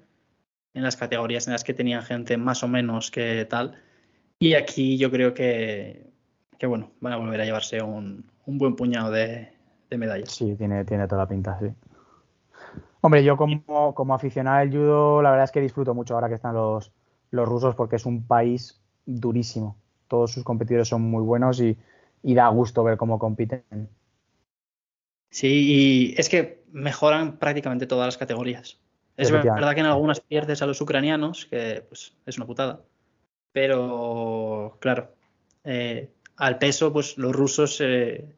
[0.74, 3.82] en las categorías en las que tenían gente más o menos que tal.
[4.42, 6.10] Y aquí yo creo que,
[6.58, 9.52] que bueno, van a volver a llevarse un, un buen puñado de,
[9.88, 10.32] de medallas.
[10.32, 11.68] Sí, tiene, tiene toda la pinta, sí.
[13.02, 16.34] Hombre, yo como, como aficionado al judo, la verdad es que disfruto mucho ahora que
[16.34, 16.90] están los,
[17.30, 19.76] los rusos porque es un país durísimo.
[20.08, 21.78] Todos sus competidores son muy buenos y,
[22.24, 23.62] y da gusto ver cómo compiten.
[25.30, 28.76] Sí, y es que mejoran prácticamente todas las categorías.
[29.16, 32.80] Es verdad que en algunas pierdes a los ucranianos, que pues, es una putada.
[33.52, 35.08] Pero, claro,
[35.64, 38.34] eh, al peso, pues los rusos, eh,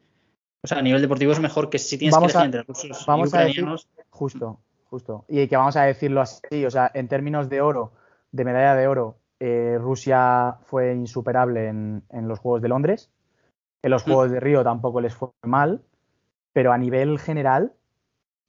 [0.63, 3.01] o sea, a nivel deportivo es mejor que si tienes Vamos que elegir entre rusos
[3.01, 3.87] y vamos a decir- ucranianos.
[4.09, 5.25] Justo, justo.
[5.27, 7.93] Y que vamos a decirlo así, o sea, en términos de oro,
[8.31, 13.09] de medalla de oro, eh, Rusia fue insuperable en, en los Juegos de Londres.
[13.83, 14.05] En los Mm.
[14.05, 15.81] Juegos de Río tampoco les fue mal,
[16.53, 17.73] pero a nivel general,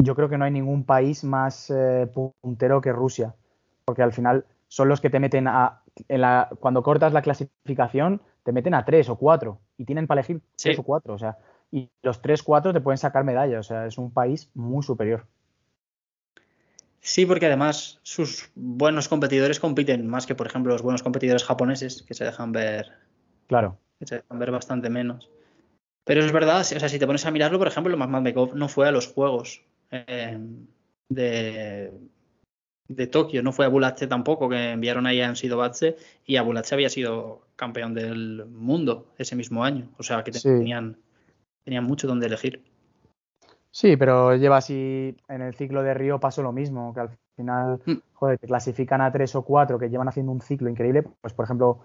[0.02, 2.08] yo creo que no hay ningún país más eh,
[2.42, 3.34] puntero que Rusia,
[3.84, 8.20] porque al final son los que te meten a, en la, cuando cortas la clasificación,
[8.42, 10.68] te meten a tres o cuatro y tienen para elegir Sí.
[10.68, 11.38] tres o cuatro, o sea,
[11.70, 15.26] y los tres, cuatro te pueden sacar medallas, o sea, es un país muy superior.
[17.00, 22.02] Sí, porque además sus buenos competidores compiten más que, por ejemplo, los buenos competidores japoneses,
[22.02, 22.92] que se dejan ver
[23.46, 23.78] Claro.
[23.98, 25.30] que se dejan ver bastante menos.
[26.04, 28.88] Pero es verdad, o sea, si te pones a mirarlo, por ejemplo, Mamadbekov no fue
[28.88, 30.38] a los Juegos eh,
[31.08, 31.92] de,
[32.88, 33.68] de Tokio, no fue a
[34.06, 36.42] tampoco, que enviaron ahí a Ansido Batse, y a
[36.74, 39.88] había sido campeón del mundo ese mismo año.
[39.98, 40.48] O sea, que Sí.
[40.48, 40.98] tenían,
[41.64, 42.62] tenían mucho donde elegir.
[43.70, 47.80] Sí, pero lleva así, en el ciclo de Río pasó lo mismo, que al final,
[47.84, 47.94] Mm.
[48.14, 51.02] joder, te clasifican a tres o cuatro que llevan haciendo un ciclo increíble.
[51.20, 51.80] Pues, por ejemplo,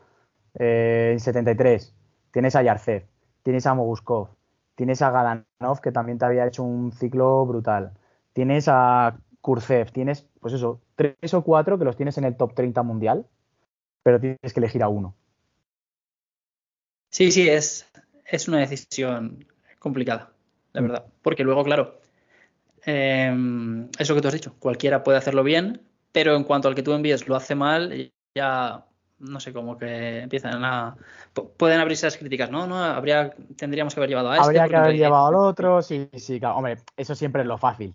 [0.58, 1.94] eh, en 73
[2.32, 3.06] tienes a Yarcev,
[3.44, 4.30] tienes a Moguskov,
[4.76, 7.92] tienes a Gadanov, que también te había hecho un ciclo brutal,
[8.34, 12.54] tienes a Kurzev, tienes, pues eso, tres o cuatro que los tienes en el top
[12.54, 13.26] 30 mundial,
[14.04, 15.16] pero tienes que elegir a uno.
[17.10, 17.86] Sí, sí, es,
[18.26, 19.46] es una decisión
[19.80, 20.32] complicada,
[20.74, 20.86] la Mm.
[20.86, 21.06] verdad.
[21.22, 22.00] Porque luego, claro,
[22.86, 25.82] eh, eso que tú has dicho, cualquiera puede hacerlo bien,
[26.12, 28.86] pero en cuanto al que tú envíes lo hace mal, ya
[29.20, 30.96] no sé, como que empiezan a.
[31.36, 32.66] pu- Pueden abrirse las críticas, ¿no?
[32.66, 34.46] No, habría, tendríamos que haber llevado a este.
[34.48, 36.58] Habría que haber llevado al otro, sí, sí, claro.
[36.58, 37.94] Hombre, eso siempre es lo fácil.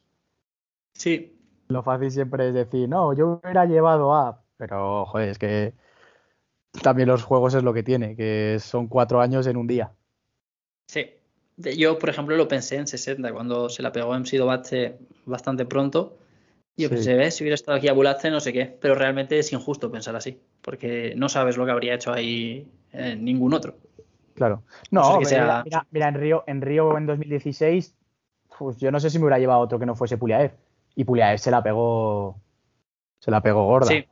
[0.94, 1.35] Sí,
[1.68, 4.40] Lo fácil siempre es decir, no, yo hubiera llevado a.
[4.56, 5.74] Pero, joder, es que
[6.82, 9.92] también los juegos es lo que tiene, que son cuatro años en un día.
[10.86, 11.10] sí.
[11.58, 16.18] Yo, por ejemplo, lo pensé en 60, cuando se la pegó en Sidobache bastante pronto.
[16.76, 16.94] Yo Sí.
[16.96, 17.34] pensé, ¿ves?
[17.34, 18.66] Si hubiera estado aquí a Bulace, no sé qué.
[18.78, 23.16] Pero realmente es injusto pensar así, porque no sabes lo que habría hecho ahí eh,
[23.18, 23.76] ningún otro.
[24.34, 24.64] Claro.
[24.90, 27.94] No No, sé sea- mira, mira, en Río, en Río en 2016,
[28.58, 30.52] pues yo no sé si me hubiera llevado otro que no fuese Puliaev.
[30.96, 32.40] Y Puliaev se la pegó.
[33.20, 33.88] Se la pegó gorda.
[33.88, 34.04] Sí,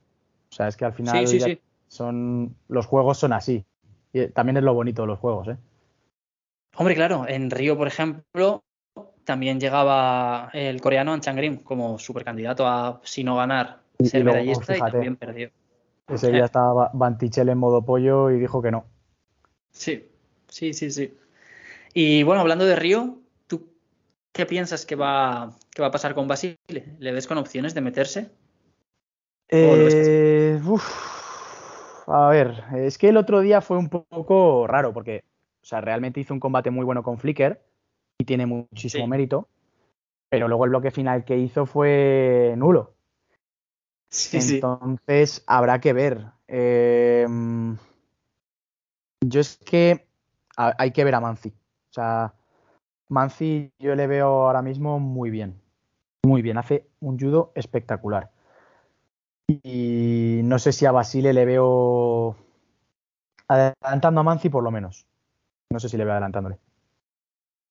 [0.51, 1.59] O sea, es que al final sí, sí,
[1.89, 2.55] son.
[2.69, 3.65] Los juegos son así.
[4.13, 5.57] Y eh, también es lo bonito de los juegos, ¿eh?
[6.77, 8.63] Hombre, claro, en Río, por ejemplo,
[9.25, 14.25] también llegaba el coreano Anchan Grim como supercandidato a, si no ganar, Y- ser y
[14.25, 15.51] luego, medallista y también perdió.
[16.09, 18.85] Ese día estaba Bantichel en modo pollo y dijo que no.
[19.71, 20.07] Sí,
[20.49, 21.17] sí, sí, sí.
[21.95, 23.69] Y bueno, hablando de Río, ¿tú
[24.33, 26.57] qué piensas que va, que va a pasar con Basile?
[26.99, 28.31] ¿Le ves con opciones de meterse?
[29.49, 35.25] Eh, uf, a ver, es que el otro día fue un poco raro porque,
[35.63, 37.63] o sea, realmente hizo un combate muy bueno con Flicker
[38.19, 39.11] y tiene muchísimo Sí.
[39.11, 39.49] mérito,
[40.29, 42.95] pero luego el bloque final que hizo fue nulo.
[44.11, 44.55] Sí, sí.
[44.55, 46.25] Entonces habrá que ver.
[46.47, 47.27] Eh,
[49.27, 50.07] yo es que
[50.57, 51.49] a- hay que ver a Manzi.
[51.49, 52.35] O sea,
[53.09, 55.61] Manzi yo le veo ahora mismo muy bien.
[56.25, 56.59] Muy bien.
[56.59, 58.31] Hace un judo espectacular.
[59.49, 62.37] Y no sé si a Basile le veo
[63.49, 65.07] adelantando a Manzi por lo menos.
[65.71, 66.59] No sé si le veo adelantándole.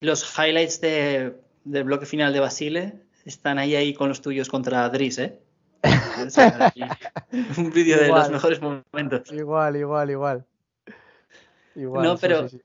[0.01, 2.93] Los highlights de, del bloque final de Basile
[3.26, 5.39] están ahí, ahí con los tuyos contra Driss, ¿eh?
[7.58, 9.32] Un vídeo de los mejores momentos.
[9.32, 10.45] Igual, igual, igual.
[11.76, 12.58] Igual, No, sí, pero- sí,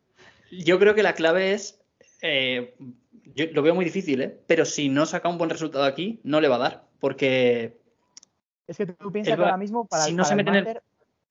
[0.51, 0.65] sí.
[0.65, 1.79] Yo creo que la clave es,
[2.23, 2.75] eh,
[3.35, 4.39] yo lo veo muy difícil, ¿eh?
[4.47, 7.79] Pero si no saca un buen resultado aquí, no le va a dar, porque,
[8.67, 10.49] Es que tú piensas que ahora mismo para, si el- no para se el en
[10.49, 10.83] el- máster,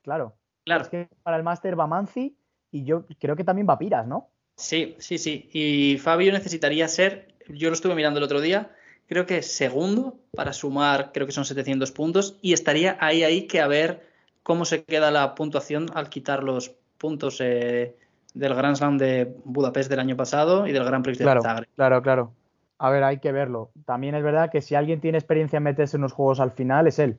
[0.01, 2.35] claro, claro, es que para el máster va Manzi
[2.71, 4.29] y yo creo que también va Piras, ¿no?
[4.55, 5.49] sí, sí, sí.
[5.53, 8.71] Y Fabio necesitaría ser, yo lo estuve mirando el otro día,
[9.07, 13.61] creo que segundo para sumar, creo que son 700 puntos, y estaría ahí, ahí que
[13.61, 14.07] a ver
[14.43, 17.95] cómo se queda la puntuación al quitar los puntos eh,
[18.37, 21.69] del Grand Slam de Budapest del año pasado y del Grand Prix de Claro, Zagreb.
[21.75, 22.33] claro, claro.
[22.79, 23.71] A ver, hay que verlo.
[23.85, 26.87] También es verdad que si alguien tiene experiencia en meterse en los juegos al final
[26.87, 27.17] es él.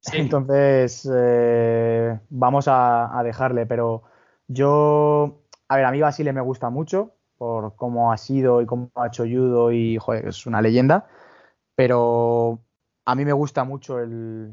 [0.00, 0.16] Sí.
[0.20, 4.02] Entonces, eh, vamos a, a dejarle, pero
[4.46, 8.90] yo, a ver, a mí Basile me gusta mucho por cómo ha sido y cómo
[8.94, 11.06] ha hecho judo y, joder, es una leyenda,
[11.74, 12.60] pero
[13.04, 14.52] a mí me gusta mucho el,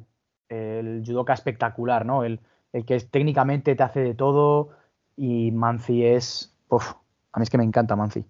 [0.50, 2.24] el judoka espectacular, ¿no?
[2.24, 2.40] El,
[2.74, 4.70] el que es- técnicamente te hace de todo
[5.18, 6.92] y Manzi es, uf,
[7.32, 8.26] a mí es que me encanta Manzi.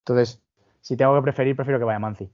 [0.00, 0.40] Entonces,
[0.80, 2.28] si tengo que preferir, prefiero que vaya Manzi.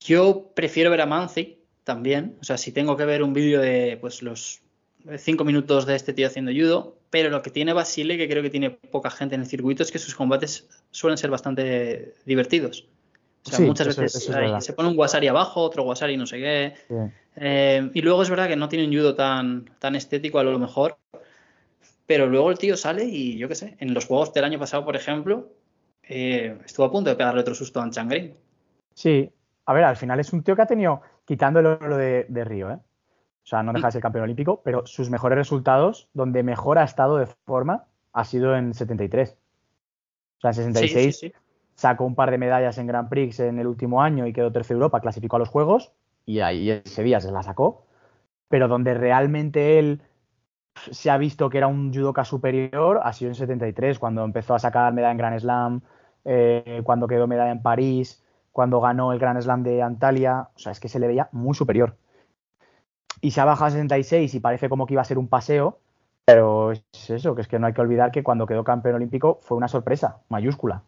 [0.00, 2.36] Yo prefiero ver a Manzi también.
[2.40, 4.62] O sea, si tengo que ver un vídeo de pues los
[5.18, 8.50] cinco minutos de este tío haciendo judo, pero lo que tiene Basile, que creo que
[8.50, 12.88] tiene poca gente en el circuito, es que sus combates suelen ser bastante divertidos.
[13.44, 16.26] O sea, Sí, muchas eso- veces eso se pone un wasari abajo, otro wasari no
[16.26, 16.74] sé qué.
[17.36, 20.58] Eh, y luego es verdad que no tiene un judo tan, tan estético a lo
[20.58, 20.98] mejor.
[22.06, 24.84] Pero luego el tío sale y yo qué sé, en los juegos del año pasado,
[24.84, 25.48] por ejemplo,
[26.02, 28.34] eh, estuvo a punto de pegarle otro susto a Anchangrin.
[28.94, 29.30] Sí,
[29.64, 32.44] a ver, al final es un tío que ha tenido, quitando el oro de, de
[32.44, 32.78] Río, ¿eh?
[33.46, 36.84] O sea, no deja de ser campeón olímpico, pero sus mejores resultados, donde mejor ha
[36.84, 39.36] estado de forma, ha sido en 73.
[40.38, 41.32] O sea, en 66 Sí, sí, sí.
[41.74, 44.78] sacó un par de medallas en Grand Prix en el último año y quedó tercero
[44.78, 45.92] Europa, clasificó a los Juegos
[46.26, 47.86] y ahí ese día se la sacó.
[48.48, 50.02] Pero donde realmente él
[50.90, 54.58] se ha visto que era un judoka superior ha sido en 73, cuando empezó a
[54.58, 55.80] sacar medalla en Grand Slam,
[56.24, 60.48] eh, cuando quedó medalla en París, cuando ganó el Grand Slam de Antalya.
[60.54, 61.96] O sea, es que se le veía muy superior.
[63.20, 65.78] Y se ha bajado a 66 y parece como que iba a ser un paseo,
[66.24, 69.38] pero es eso, que es que no hay que olvidar que cuando quedó campeón olímpico
[69.42, 70.82] fue una sorpresa mayúscula.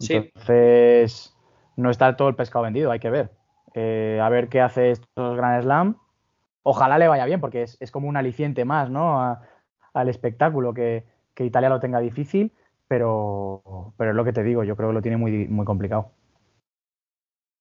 [0.00, 0.14] Sí.
[0.14, 1.36] Entonces,
[1.76, 3.30] no está todo el pescado vendido, hay que ver.
[3.74, 5.98] Eh, a ver qué hace estos Grand Slam.
[6.64, 9.20] Ojalá le vaya bien, porque es, es como un aliciente más, ¿no?
[9.22, 9.42] A-
[9.94, 11.04] al espectáculo, que,
[11.34, 12.52] que Italia lo tenga difícil,
[12.88, 16.10] pero, pero es lo que te digo, yo creo que lo tiene muy, muy complicado.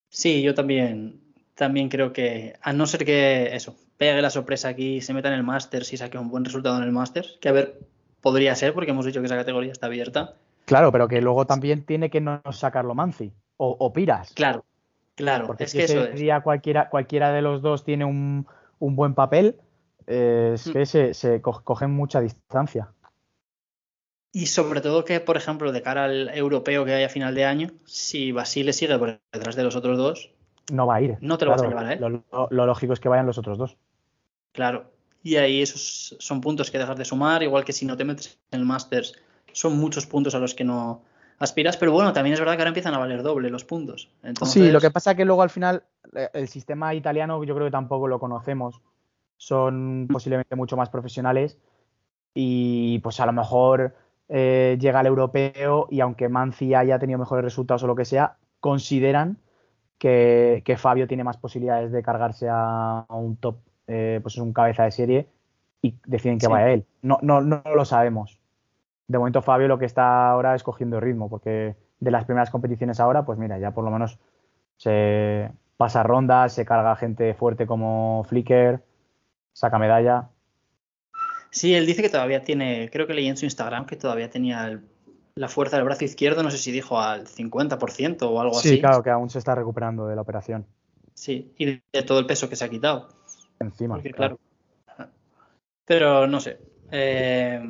[0.09, 1.21] Sí, yo también,
[1.55, 5.33] también creo que, a no ser que eso, pegue la sorpresa aquí, se meta en
[5.35, 7.79] el Masters y saque un buen resultado en el Masters, que a ver,
[8.21, 10.35] podría ser, porque hemos dicho que esa categoría está abierta.
[10.65, 14.33] Claro, pero que luego también tiene que no sacarlo Manzi o, o Piras.
[14.35, 14.65] Claro,
[15.15, 16.21] claro, Porque es si que ese eso es.
[16.43, 18.47] cualquiera, cualquiera de los dos tiene un,
[18.85, 19.55] un buen papel,
[20.07, 20.71] eh, es Mm.
[20.71, 22.89] que se, se co- cogen mucha distancia.
[24.31, 27.45] Y sobre todo que, por ejemplo, de cara al europeo que hay a final de
[27.45, 30.29] año, si Basile sigue por detrás de los otros dos,
[30.71, 31.17] No va a ir.
[31.21, 31.99] No te lo vas a llevar.
[31.99, 33.77] Lo, lo- lo lógico es que vayan los otros dos.
[34.53, 34.91] claro.
[35.25, 38.37] Y ahí esos son puntos que dejas de sumar, igual que si no te metes
[38.51, 39.13] en el Masters,
[39.53, 41.01] son muchos puntos a los que no
[41.43, 44.09] aspiras, pero bueno, también es verdad que ahora empiezan a valer doble los puntos.
[44.23, 45.83] Entonces, Sí, lo que pasa es que luego al final
[46.15, 48.81] eh, el sistema italiano yo creo que tampoco lo conocemos.
[49.37, 51.57] Son posiblemente mucho más profesionales
[52.33, 53.93] y pues a lo mejor
[54.29, 58.37] eh, llega el europeo y aunque Manzi haya tenido mejores resultados o lo que sea,
[58.59, 59.37] consideran
[59.97, 64.39] que, que Fabio tiene más posibilidades de cargarse a, a un top, eh, pues es
[64.41, 65.27] un cabeza de serie
[65.81, 66.51] y deciden que Sí.
[66.51, 66.85] vaya él.
[67.01, 68.39] No, no, no lo sabemos.
[69.07, 72.99] De momento Fabio lo que está ahora es cogiendo ritmo porque de las primeras competiciones
[72.99, 74.17] ahora, pues mira, ya por lo menos
[74.77, 78.81] se pasa rondas, se carga gente fuerte como Flickr,
[79.53, 80.29] saca medalla.
[81.51, 84.65] Sí, él dice que todavía tiene, creo que leí en su Instagram que todavía tenía
[84.67, 84.87] el-
[85.35, 88.79] la fuerza del brazo izquierdo, no sé si dijo al 50% o algo Sí, así.
[88.79, 90.65] claro, que aún se está recuperando de la operación.
[91.13, 93.09] Sí, y de, de todo el peso que se ha quitado.
[93.59, 93.95] Encima.
[93.95, 94.39] Porque, claro.
[95.85, 96.59] Pero no sé.
[96.91, 97.61] eh,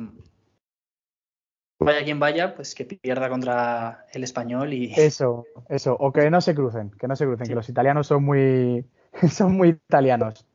[1.78, 4.92] vaya quien vaya, pues que pierda contra el español y.
[4.96, 5.96] Eso, eso.
[5.98, 7.50] O que no se crucen, que no se crucen, Sí.
[7.50, 8.84] que los italianos son muy,
[9.30, 10.46] son muy italianos.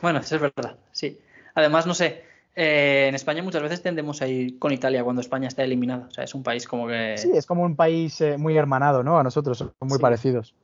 [0.00, 1.18] Bueno, eso es verdad, sí.
[1.54, 2.22] Además, no sé.
[2.54, 6.06] eh, en España muchas veces tendemos a ir con Italia cuando España está eliminada.
[6.08, 9.02] O sea, es un país como que Sí, es como un país eh, muy hermanado,
[9.02, 9.18] ¿no?
[9.18, 10.02] A nosotros son muy Sí.
[10.02, 10.54] parecidos.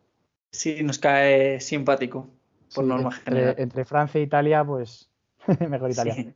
[0.50, 2.28] sí nos cae simpático,
[2.74, 3.48] por Sí, norma general.
[3.50, 5.08] entre, entre Francia e Italia, pues
[5.68, 6.14] mejor Italia.
[6.14, 6.34] Sí.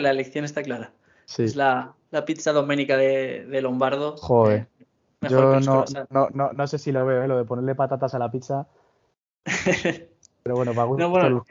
[0.00, 0.92] La elección está clara.
[1.26, 1.44] Sí.
[1.44, 4.16] Es la, la pizza doménica de, de Lombardo.
[4.16, 4.68] Joder.
[5.20, 7.28] mejor Yo no, no, no, no sé si lo veo, ¿eh?
[7.28, 8.66] lo de ponerle patatas a la pizza,
[10.42, 11.44] pero bueno, para gusto bueno.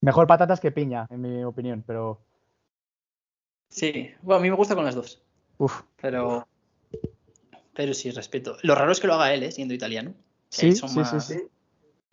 [0.00, 2.20] Mejor patatas que piña, en mi opinión, pero
[3.68, 5.22] Sí, bueno, a mí me gusta con las dos,
[6.00, 6.46] pero,
[7.74, 8.56] pero sí, respeto.
[8.62, 9.52] Lo raro es que lo haga él, ¿eh?
[9.52, 10.14] siendo italiano.
[10.48, 11.42] sí, sí, sí.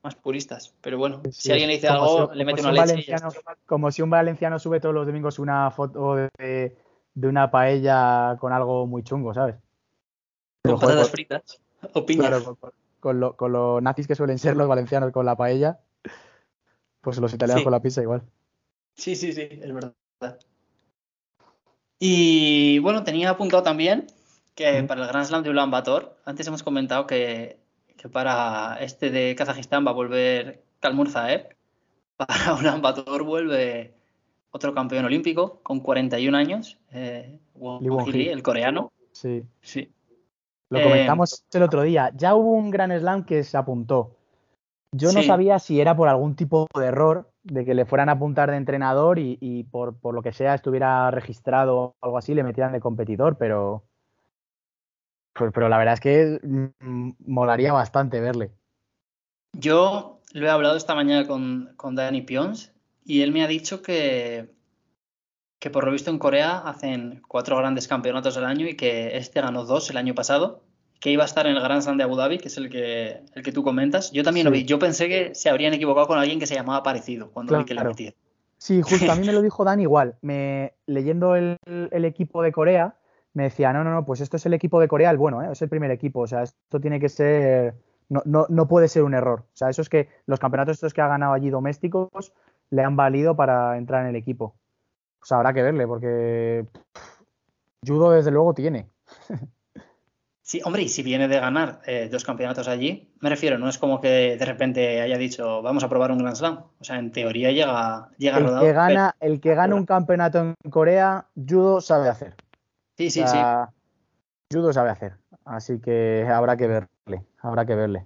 [0.03, 0.73] Más puristas.
[0.81, 3.11] Pero bueno, Sí, si alguien le dice algo, si- le mete una si leche y
[3.11, 3.29] ya.
[3.65, 6.77] Como si un valenciano sube todos los domingos una foto de,
[7.13, 9.55] de una paella con algo muy chungo, ¿sabes?
[10.61, 11.61] Pero, Con joder, patatas fritas
[11.93, 12.27] o piña.
[12.27, 15.35] Claro, con, con- con lo- con los nazis que suelen ser los valencianos con la
[15.35, 15.79] paella,
[17.01, 17.63] pues los italianos Sí.
[17.65, 18.21] con la pizza igual.
[18.95, 19.93] Sí, sí, sí, es verdad.
[21.99, 24.07] Y bueno, tenía apuntado también
[24.55, 27.57] que para el Grand Slam de Ulan Bator, antes hemos comentado que,
[28.03, 31.55] que para este de Kazajistán va a volver Kalmurzaev.
[32.17, 33.95] Para Ulan Bator vuelve
[34.51, 38.11] otro campeón olímpico con 41 años, eh, Won Lee Won-hee.
[38.11, 38.91] Hee, el coreano.
[39.13, 39.43] Sí.
[39.61, 39.91] Sí.
[40.69, 42.11] Lo Eh, comentamos el otro día.
[42.13, 44.17] Ya hubo un Grand Slam que se apuntó.
[44.91, 48.13] Yo no sabía si era por algún tipo de error, de que le fueran a
[48.13, 52.33] apuntar de entrenador y, y por, por lo que sea estuviera registrado o algo así,
[52.35, 53.85] le metieran de competidor, pero.
[55.33, 58.51] Pues, pero la verdad es que mm, molaría bastante verle.
[59.53, 62.71] Yo lo he hablado esta mañana con, con Danny Pions
[63.05, 64.49] y él me ha dicho que,
[65.59, 69.41] que por lo visto en Corea hacen cuatro grandes campeonatos al año y que este
[69.41, 70.63] ganó dos el año pasado,
[70.99, 73.23] que iba a estar en el Grand Slam de Abu Dhabi, que es el que,
[73.33, 74.11] el que tú comentas.
[74.11, 74.63] Yo también lo vi.
[74.65, 77.73] Yo pensé que se habrían equivocado con alguien que se llamaba parecido cuando vi que
[77.73, 77.95] le Claro.
[78.57, 80.15] Sí, justo a mí me lo dijo Dan igual.
[80.21, 82.95] Me, leyendo el, el equipo de Corea,
[83.33, 85.49] me decía, no, no, no, pues esto es el equipo de Corea, el bueno, ¿eh?
[85.51, 86.21] es el primer equipo.
[86.21, 87.75] O sea, esto tiene que ser.
[88.09, 89.41] No, no, no puede ser un error.
[89.41, 92.33] O sea, eso es que los campeonatos estos que ha ganado allí domésticos
[92.69, 94.55] le han valido para entrar en el equipo.
[95.19, 97.21] Pues habrá que verle, porque pff,
[97.87, 98.89] judo desde luego tiene.
[100.45, 103.77] Sí, hombre, y si viene de ganar eh, dos campeonatos allí, me refiero, no es
[103.77, 106.65] como que de repente haya dicho, vamos a probar un Grand Slam.
[106.79, 108.59] O sea, en teoría llega, llega El rodado.
[108.61, 112.35] que pero- gana, el que gana un campeonato en Corea, judo sabe hacer.
[112.97, 113.37] Sí, sí, O sí.
[114.51, 115.13] Judo sabe hacer.
[115.45, 118.05] Así que habrá que verle, habrá que verle.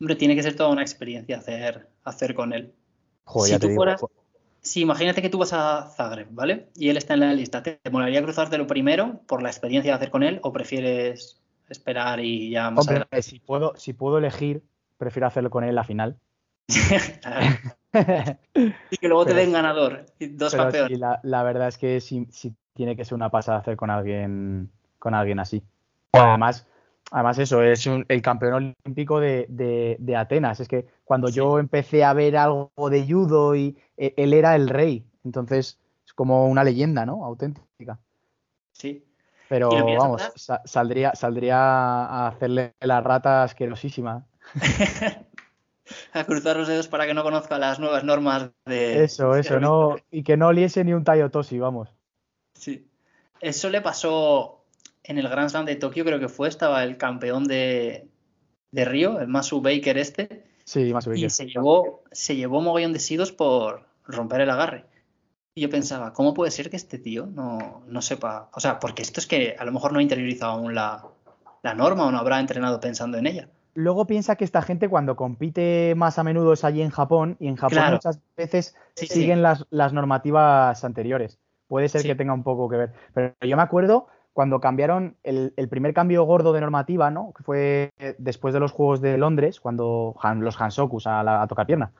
[0.00, 2.74] Hombre, tiene que ser toda una experiencia hacer, hacer con él.
[3.24, 3.80] Joder, Si ya te tú digo.
[3.82, 4.04] fueras-
[4.60, 6.70] Sí, imagínate que tú vas a Zagreb, ¿vale?
[6.74, 7.62] Y él está en la lista.
[7.62, 12.20] ¿Te te molaría cruzártelo primero por la experiencia de hacer con él o prefieres esperar
[12.20, 14.62] y ya más Hombre, si puedo, si puedo elegir,
[14.96, 16.18] prefiero hacerlo con él en la final.
[18.90, 20.06] y que luego te den ganador.
[20.18, 20.98] Y dos campeones.
[20.98, 22.26] la, verdad es que sí,
[22.74, 25.62] tiene que ser una pasada hacer con alguien, con alguien así.
[26.12, 26.66] Además,
[27.10, 30.60] además eso, es el campeón olímpico de, Atenas.
[30.60, 34.68] Es que cuando yo empecé a ver algo de judo y e, él era el
[34.68, 35.04] rey.
[35.24, 37.24] Entonces, es como una leyenda, ¿no?
[37.24, 37.98] Auténtica.
[38.72, 39.04] Sí.
[39.48, 40.32] Pero vamos,
[40.64, 44.26] saldría, saldría a hacerle la rata asquerosísima.
[46.12, 49.04] a cruzar los dedos para que no conozca las nuevas normas de.
[49.04, 49.96] Eso, eso, no.
[50.10, 51.94] Y que no oliese ni un Tayotoshi, vamos.
[52.54, 52.86] Sí.
[53.40, 54.64] Eso le pasó
[55.02, 58.08] en el Grand Slam de Tokio, creo que fue, estaba el campeón de,
[58.70, 60.46] de Río, el Masu Baker este.
[60.64, 61.24] Sí, Masu Baker.
[61.24, 64.86] Y se llevó, se llevó mogollón de sidos por romper el agarre.
[65.54, 68.50] Y yo pensaba, ¿cómo puede ser que este tío no, no sepa?
[68.54, 71.06] O sea, porque esto es que a lo mejor no ha interiorizado aún la,
[71.62, 73.48] la norma o no habrá entrenado pensando en ella.
[73.74, 77.48] Luego piensa que esta gente cuando compite más a menudo es allí en Japón y
[77.48, 81.40] en Japón muchas veces siguen Las, normativas anteriores.
[81.68, 82.92] Puede ser que tenga un poco que ver.
[83.12, 87.32] Pero yo me acuerdo cuando cambiaron el, primer cambio gordo de normativa, ¿no?
[87.36, 91.66] Que fue después de los Juegos de Londres, cuando los Hansokus a, la, a tocar
[91.66, 91.92] pierna.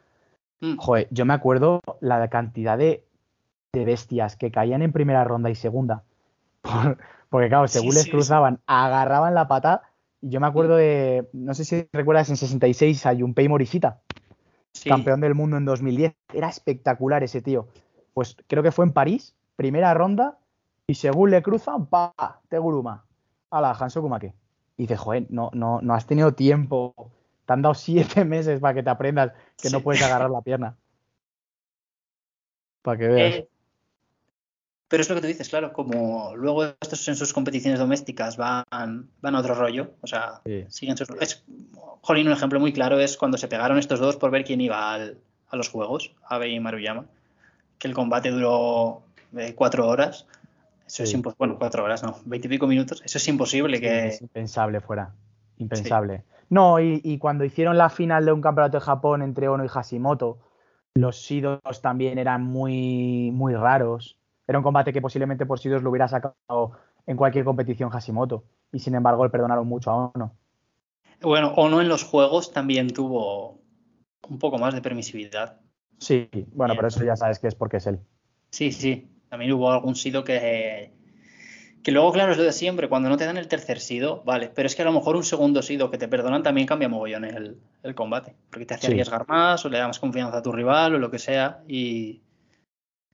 [0.61, 0.77] Mm.
[0.77, 3.05] Joder, yo me acuerdo la cantidad de,
[3.73, 6.03] bestias que caían en primera ronda y segunda.
[7.29, 9.83] porque claro, según les cruzaban, agarraban la pata
[10.21, 14.01] y yo me acuerdo de, no sé si recuerdas, en 66 a Junpei Morishita,
[14.87, 16.15] campeón del mundo en 2010.
[16.33, 17.69] Era espectacular ese tío.
[18.15, 20.39] Pues creo que fue en París, primera ronda,
[20.87, 23.05] y según le cruzan, pa, Teguruma.
[23.51, 24.35] A la Hanso Kumake.
[24.77, 26.95] Y dices, joder, no, no, no has tenido tiempo.
[27.47, 30.77] Te han dado siete meses para que te aprendas que no puedes agarrar la pierna.
[32.83, 33.35] Para que veas.
[33.35, 33.49] Eh,
[34.89, 38.65] pero es lo que tú dices, claro, como luego estos en sus competiciones domésticas van,
[38.71, 41.09] van a otro rollo, o sea, siguen sus...
[41.21, 41.43] Es,
[42.03, 44.95] Jolín, un ejemplo muy claro es cuando se pegaron estos dos por ver quién iba
[44.95, 47.07] a los juegos, Abe y Maruyama,
[47.79, 49.03] que el combate duró
[49.39, 50.27] eh, cuatro horas.
[50.87, 54.09] Eso es imposible, bueno, cuatro horas, no, veintipico minutos, eso es imposible que...
[54.09, 55.15] Es impensable fuera,
[55.57, 56.25] impensable.
[56.51, 59.69] No, y, y, cuando hicieron la final de un campeonato de Japón entre Ono y
[59.69, 60.39] Hashimoto,
[60.95, 65.91] los sidos también eran muy, muy raros era un combate que posiblemente por Sidos lo
[65.91, 66.73] hubiera sacado
[67.07, 68.45] en cualquier competición Hashimoto.
[68.73, 70.37] Y sin embargo le perdonaron mucho a Ono.
[71.23, 73.61] Bueno, Ono en los juegos también tuvo
[74.29, 75.61] un poco más de permisividad.
[75.99, 78.01] Sí, bueno, pero eso ya sabes que es porque es él.
[78.51, 79.11] Sí, sí.
[79.35, 80.93] También hubo algún sido que.
[81.83, 82.89] Que luego, claro, es lo de siempre.
[82.89, 84.51] Cuando no te dan el tercer sido, vale.
[84.55, 87.25] Pero es que a lo mejor un segundo sido que te perdonan también cambia mogollón
[87.25, 88.35] el, el combate.
[88.49, 91.11] Porque te hace arriesgar más o le da más confianza a tu rival o lo
[91.11, 91.63] que sea.
[91.69, 92.23] Y,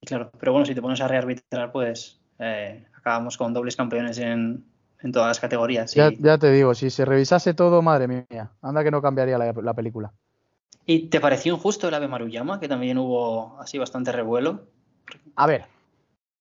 [0.04, 4.64] Claro, pero bueno, si te pones a rearbitrar, pues eh, acabamos con dobles campeones en,
[5.12, 5.94] todas las categorías.
[5.94, 10.12] Ya, te digo, si se revisase todo, madre mía, anda que no cambiaría la, película.
[10.86, 14.64] ¿Y te pareció injusto el Ave Maruyama, que también hubo así bastante revuelo?
[15.36, 15.66] A ver,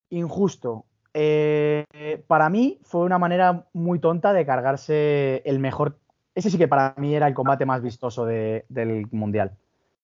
[0.09, 0.85] injusto.
[1.13, 1.85] Eh,
[2.27, 5.97] para mí fue una manera muy tonta de cargarse el mejor.
[6.35, 9.57] Ese sí que para mí era el combate más vistoso del mundial.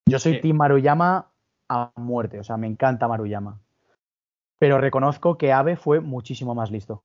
[0.05, 1.29] Yo soy Team Maruyama
[1.69, 2.39] a muerte.
[2.39, 3.59] O sea, me encanta Maruyama.
[4.59, 7.03] Pero reconozco que Abe fue muchísimo más listo.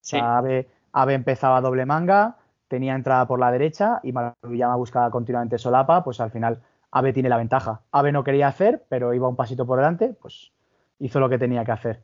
[0.00, 0.18] Sí.
[0.20, 0.66] Abe,
[1.14, 6.30] empezaba doble manga, tenía entrada por la derecha y Maruyama buscaba continuamente solapa, pues al
[6.30, 7.82] final Abe tiene la ventaja.
[7.92, 10.52] Abe no quería hacer, pero iba un pasito por delante, pues
[11.00, 12.02] hizo lo que tenía que hacer.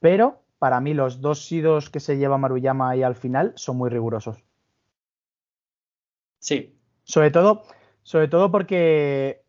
[0.00, 3.90] Pero para mí los dos sidos que se lleva Maruyama ahí al final son muy
[3.90, 4.42] rigurosos.
[6.40, 6.76] Sí.
[7.04, 7.62] Sobre todo,
[8.02, 9.44] sobre todo porque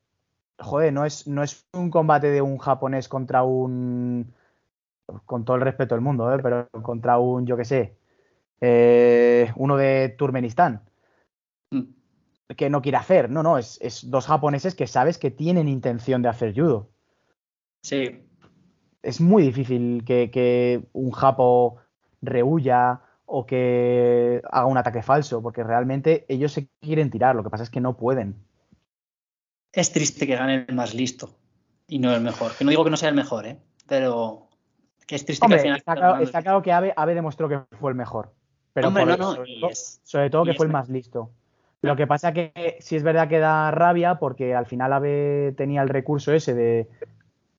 [0.62, 4.34] joder, no es, no es un combate de un japonés contra un.
[5.26, 6.40] Con todo el respeto del mundo, ¿eh?
[6.42, 7.98] pero contra un, yo qué sé,
[8.62, 10.88] eh, uno de Turmenistán.
[11.72, 11.82] Mm.
[12.56, 13.30] Que no quiere hacer.
[13.30, 16.90] No, no, es, dos japoneses que sabes que tienen intención de hacer judo.
[17.82, 18.26] Sí.
[19.04, 21.78] Es muy difícil que, un japo
[22.22, 27.50] rehuya o que haga un ataque falso, porque realmente ellos se quieren tirar, lo que
[27.50, 28.36] pasa es que no pueden
[29.74, 31.30] es triste que gane el más listo
[31.88, 32.52] y no el mejor.
[32.58, 33.58] Que no digo que no sea el mejor, ¿eh?
[33.88, 34.48] pero
[35.08, 35.78] que es triste que al final.
[36.22, 38.34] Está claro, que Ave, demostró que fue el mejor.
[38.74, 38.92] Pero
[40.04, 41.32] sobre, todo, que fue el más listo.
[41.82, 45.82] Lo que pasa que sí es verdad que da rabia porque al final Ave tenía
[45.82, 46.88] el recurso ese de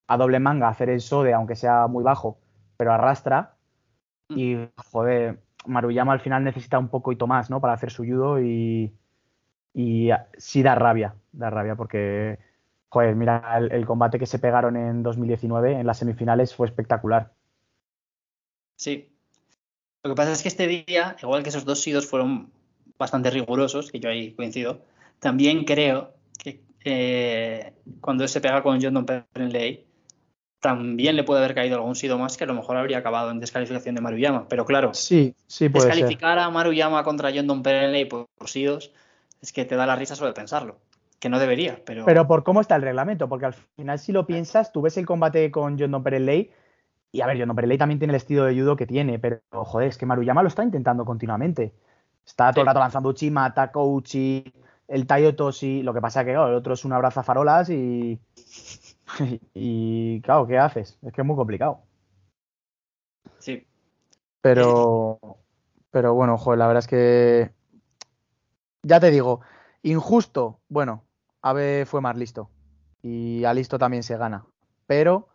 [0.07, 2.39] a doble manga hacer el sode, aunque sea muy bajo,
[2.77, 3.57] pero arrastra.
[4.29, 4.39] Mm.
[4.39, 7.61] Y joder, Maruyama al final necesita un poquito más, ¿no?
[7.61, 8.93] Para hacer su judo y,
[9.75, 12.39] y sí da rabia, da rabia porque,
[12.89, 17.33] joder, mira, el, combate que se pegaron en 2019 en las semifinales fue espectacular.
[18.77, 19.09] Sí.
[20.03, 22.51] Lo que pasa es que este día, igual que esos dos sidos fueron
[22.99, 24.81] bastante rigurosos, que yo ahí coincido,
[25.21, 29.87] también creo que eh, cuando se pega con John Don Penley,
[30.63, 33.41] también le puede haber caído algún sido más que a lo mejor habría acabado en
[33.41, 34.47] descalificación de Maruyama.
[34.49, 38.93] Pero claro, sí, sí puede descalificar a Maruyama contra John Don por, por sidos
[39.43, 40.79] es que te da la risa solo de pensarlo.
[41.19, 42.05] Que no debería, pero.
[42.05, 45.07] Pero por cómo está el reglamento, porque al final, si lo piensas, tú ves el
[45.07, 46.51] combate con John Don Pereley.
[47.11, 49.41] Y a ver, John Don Pereley también tiene el estilo de judo que tiene, pero
[49.51, 51.75] joder, es que Maruyama lo está intentando continuamente.
[52.25, 54.45] Está todo el rato lanzando Uchi, mata, Uchi,
[54.89, 55.83] el Tayo Toshi.
[55.83, 58.19] Lo que pasa es que, el otro es un abrazo a farolas y.
[59.55, 60.99] y, claro, ¿qué haces?
[61.03, 61.81] Es que es muy complicado.
[63.39, 63.67] Sí.
[64.41, 65.19] Pero.
[65.91, 67.51] Pero bueno, joder, la verdad es que.
[68.83, 69.41] Ya te digo,
[69.83, 71.05] Injusto, bueno,
[71.41, 72.51] Abe fue más listo.
[73.03, 74.45] Y a listo también se gana.
[74.87, 75.29] Pero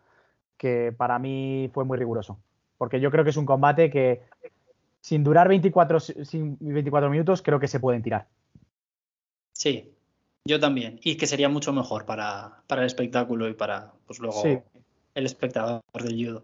[0.57, 2.39] que para mí fue muy riguroso.
[2.77, 4.23] Porque yo creo que es un combate que
[5.01, 8.27] sin durar 24, sin 24 minutos creo que se pueden tirar.
[9.53, 9.96] Sí,
[10.47, 10.99] yo también.
[11.03, 14.41] Y que sería mucho mejor para, para el espectáculo y para pues luego
[15.13, 16.43] el espectador del judo.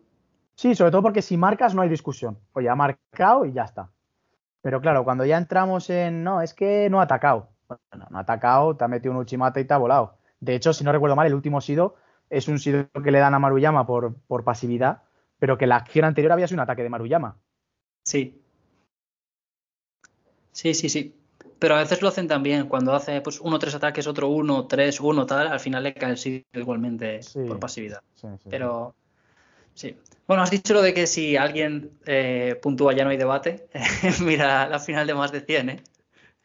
[0.55, 2.37] Sí, sobre todo porque si marcas no hay discusión.
[2.53, 3.89] Oye, ha marcado y ya está.
[4.61, 8.75] Pero claro, cuando ya entramos en no, es que no ha atacado no, ha atacado,
[8.75, 10.17] te ha metido un Uchimata y te ha volado.
[10.39, 11.95] De hecho, si no recuerdo mal, el último Sido
[12.29, 15.03] es un Sido que le dan a Maruyama por, por pasividad,
[15.39, 17.37] pero que la acción anterior había sido un ataque de Maruyama.
[18.03, 18.41] Sí.
[20.51, 21.15] Sí, sí, sí.
[21.63, 22.67] Pero a veces lo hacen también.
[22.67, 26.09] Cuando hace pues, uno, tres ataques, otro uno, tres, uno, tal, al final le cae
[26.11, 28.03] el Sido igualmente por pasividad.
[28.49, 28.93] pero.
[29.73, 29.95] Sí.
[30.27, 33.69] Bueno, has dicho lo de que si alguien eh, puntúa ya no hay debate.
[34.25, 35.83] Mira la final de más de 100, ¿eh?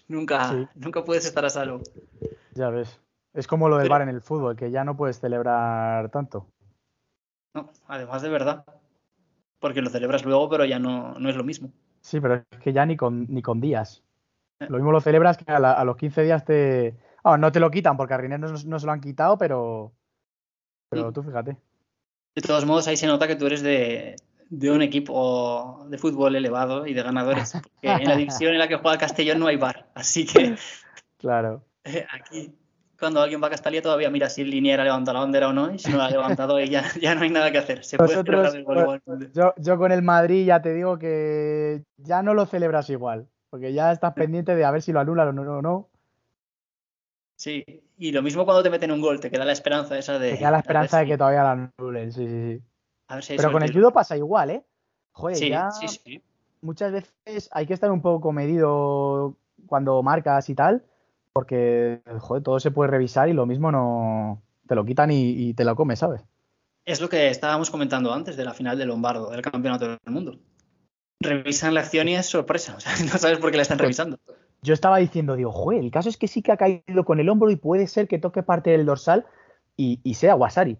[0.06, 1.80] Nunca, nunca puedes estar a salvo.
[2.54, 3.00] Ya ves.
[3.34, 6.46] Es como lo del bar en el fútbol, que ya no puedes celebrar tanto.
[7.54, 8.64] No, además de verdad.
[9.58, 11.72] Porque lo celebras luego, pero ya no, no es lo mismo.
[12.02, 14.04] Sí, pero es que ya ni con, ni con días.
[14.60, 16.96] Lo mismo lo celebras que a, los 15 días te.
[17.22, 19.92] Ah, no te lo quitan porque a Riner no, se lo han quitado, pero.
[20.90, 21.56] Pero tú fíjate.
[22.34, 24.16] De todos modos, ahí se nota que tú eres de,
[24.48, 27.52] de un equipo de fútbol elevado y de ganadores.
[27.82, 29.88] Porque en la división en la que juega el Castellón no hay bar.
[29.94, 30.56] Así que.
[31.18, 31.64] Claro.
[31.84, 32.54] Eh, aquí,
[32.98, 35.72] cuando alguien va a Castalia, todavía mira si Liniera levanta la bandera o no.
[35.72, 37.84] Y si no la ha levantado, ya, ya no hay nada que hacer.
[37.84, 42.46] Se puede pues, yo, yo con el Madrid ya te digo que ya no lo
[42.46, 43.28] celebras igual.
[43.50, 45.88] Porque ya estás pendiente de a ver si lo anulan o no.
[47.36, 47.64] Sí,
[47.96, 50.32] y lo mismo cuando te meten un gol, te queda la esperanza esa de.
[50.32, 53.34] Te queda la esperanza de que todavía lo anulen, sí, sí, sí.
[53.36, 54.64] Pero con el judo pasa igual, ¿eh?
[55.12, 55.70] Joder, ya
[56.60, 59.36] muchas veces hay que estar un poco medido
[59.66, 60.84] cuando marcas y tal,
[61.32, 65.64] porque, joder, todo se puede revisar y lo mismo no te lo quitan y, te
[65.64, 66.22] lo comes, ¿sabes?
[66.84, 70.38] Es lo que estábamos comentando antes de la final de Lombardo, del Campeonato del Mundo.
[71.20, 73.86] Revisan la acción y es sorpresa, o sea, no sabes por qué la están pues
[73.86, 74.18] revisando.
[74.62, 77.28] Yo estaba diciendo, digo, joder, el caso es que sí que ha caído con el
[77.28, 79.26] hombro y puede ser que toque parte del dorsal
[79.76, 80.78] y, y sea Wasari.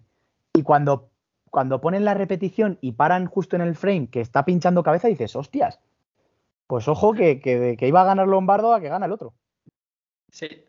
[0.53, 1.09] Y cuando
[1.49, 5.35] cuando ponen la repetición y paran justo en el frame que está pinchando cabeza, dices,
[5.35, 5.79] hostias,
[6.67, 9.33] pues ojo que, que, iba a ganar Lombardo a que gana el otro.
[10.31, 10.65] Sí.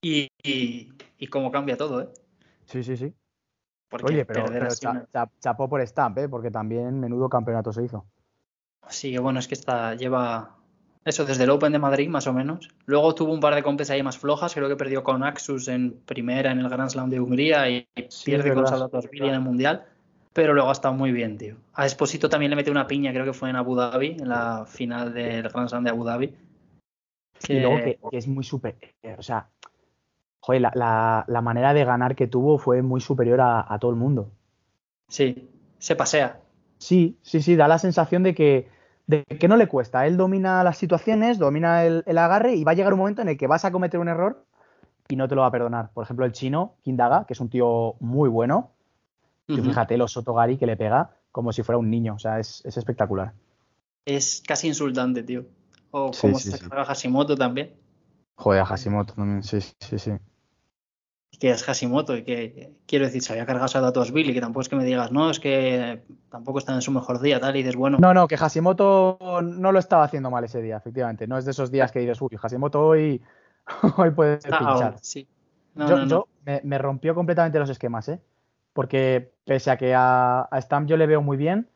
[0.00, 2.08] Y, y, cómo cambia todo, ¿eh?
[2.66, 3.12] Sí, sí, sí.
[4.02, 4.46] Oye, pero,
[5.40, 6.28] chapó por Stamp, ¿eh?
[6.28, 8.04] Porque también menudo campeonato se hizo.
[8.88, 10.56] Sí, bueno, es que está, lleva
[11.04, 12.68] eso desde el Open de Madrid, más o menos.
[12.84, 14.52] Luego tuvo un par de compes ahí más flojas.
[14.54, 17.88] Creo que perdió con Axus en primera en el Grand Slam de Hungría y
[18.24, 19.86] pierde con Salvatore en el Mundial.
[20.32, 21.56] Pero luego ha estado muy bien, tío.
[21.74, 24.66] A Esposito también le metió una piña, creo que fue en Abu Dhabi, en la
[24.66, 26.34] final del Grand Slam de Abu Dhabi.
[27.48, 27.76] Y luego
[28.10, 28.76] que, es muy súper.
[29.16, 29.48] O sea,
[30.46, 34.30] joder, la, manera de ganar que tuvo fue muy superior a, a todo el mundo.
[35.08, 36.40] Sí, se pasea.
[36.78, 38.68] Sí, sí, sí, da la sensación de que
[39.08, 40.06] de que no le cuesta.
[40.06, 43.36] Él domina las situaciones, domina el, agarre y va a llegar un momento en el
[43.36, 44.44] que vas a cometer un error
[45.08, 45.90] y no te lo va a perdonar.
[45.92, 48.70] Por ejemplo, el chino, Kindaga, que es un tío muy bueno.
[49.48, 52.14] y fíjate, los Sotogari que le pega como si fuera un niño.
[52.14, 53.32] O sea, es, espectacular.
[54.04, 55.44] Es casi insultante, tío.
[55.90, 56.64] O como se sí.
[56.70, 57.74] Hashimoto también.
[58.36, 60.12] Joder, a Hashimoto también, sí, sí, sí
[61.38, 64.62] que es Hashimoto y que quiero decir, se había cargado a datos Billy, que tampoco
[64.62, 67.62] es que me digas, no, es que tampoco está en su mejor día, tal, y
[67.62, 67.98] dices, bueno.
[68.00, 71.26] No, no, que Hashimoto no lo estaba haciendo mal ese día, efectivamente.
[71.26, 73.22] No es de esos días que dices, uy, Hashimoto hoy,
[73.96, 74.96] hoy puede pinchar.
[75.00, 75.28] sí.
[75.74, 76.28] yo,
[76.62, 78.20] me, rompió completamente los esquemas, ¿eh?
[78.72, 81.68] Porque pese a que a, a Stamp yo le veo muy bien,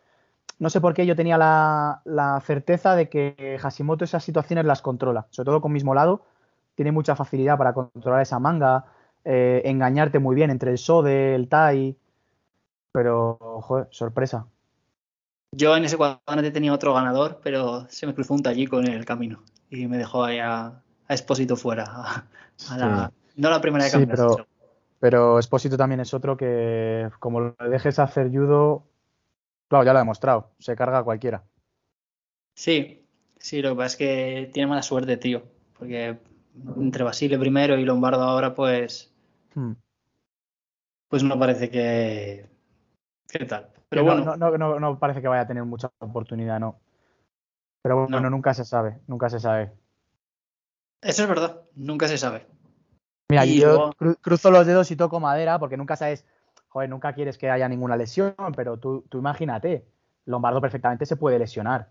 [0.59, 4.83] no sé por qué yo tenía la, la certeza de que Hashimoto esas situaciones las
[4.83, 6.25] controla, sobre todo con mismo lado,
[6.75, 8.85] tiene mucha facilidad para controlar esa manga
[9.25, 11.97] eh, engañarte muy bien entre el Sode, el Tai.
[12.93, 14.47] Pero, joder, sorpresa.
[15.53, 19.05] Yo en ese cuadrante tenía otro ganador, pero se me cruzó un tallico en el
[19.05, 20.66] camino y me dejó ahí a,
[21.09, 21.85] a Espósito fuera.
[21.87, 22.25] A,
[22.71, 24.47] a la, no la primera de Sí, pero, pero-
[25.01, 28.85] pero Espósito también es otro que, como lo dejes hacer judo,
[29.68, 31.43] claro, ya lo ha demostrado, se carga a cualquiera.
[32.55, 33.03] Sí,
[33.39, 35.43] sí, lo que pasa es que tiene mala suerte, tío.
[35.79, 36.18] Porque
[36.77, 39.10] entre Basile primero y Lombardo ahora, pues.
[41.09, 42.48] Pues no parece que.
[43.28, 43.70] ¿Qué tal?
[43.88, 46.78] Pero no- bueno, no, no, no, no parece que vaya a tener mucha oportunidad, no.
[47.82, 48.30] Pero bueno, No.
[48.30, 49.72] nunca se sabe, nunca se sabe.
[51.03, 52.46] eso es verdad, nunca se sabe.
[53.30, 56.26] Mira, Y yo luego- cru- cruzo los dedos y toco madera porque nunca sabes,
[56.68, 59.86] joder, nunca quieres que haya ninguna lesión, pero tú, tú imagínate,
[60.26, 61.88] Lombardo perfectamente se puede lesionar.